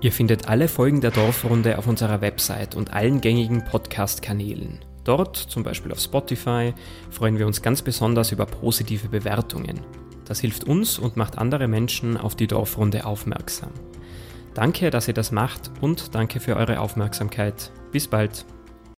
Ihr 0.00 0.12
findet 0.12 0.48
alle 0.48 0.66
Folgen 0.66 1.00
der 1.00 1.12
Dorfrunde 1.12 1.78
auf 1.78 1.86
unserer 1.86 2.20
Website 2.20 2.74
und 2.74 2.92
allen 2.92 3.20
gängigen 3.20 3.64
Podcast-Kanälen. 3.64 4.80
Dort, 5.04 5.36
zum 5.36 5.62
Beispiel 5.62 5.92
auf 5.92 6.00
Spotify, 6.00 6.74
freuen 7.10 7.38
wir 7.38 7.46
uns 7.46 7.62
ganz 7.62 7.82
besonders 7.82 8.32
über 8.32 8.46
positive 8.46 9.08
Bewertungen. 9.08 9.80
Das 10.24 10.40
hilft 10.40 10.64
uns 10.64 10.98
und 10.98 11.16
macht 11.16 11.38
andere 11.38 11.68
Menschen 11.68 12.16
auf 12.16 12.34
die 12.34 12.46
Dorfrunde 12.46 13.06
aufmerksam. 13.06 13.70
Danke, 14.54 14.90
dass 14.90 15.08
ihr 15.08 15.14
das 15.14 15.32
macht 15.32 15.70
und 15.80 16.14
danke 16.14 16.40
für 16.40 16.56
eure 16.56 16.80
Aufmerksamkeit. 16.80 17.70
Bis 17.90 18.06
bald. 18.06 18.44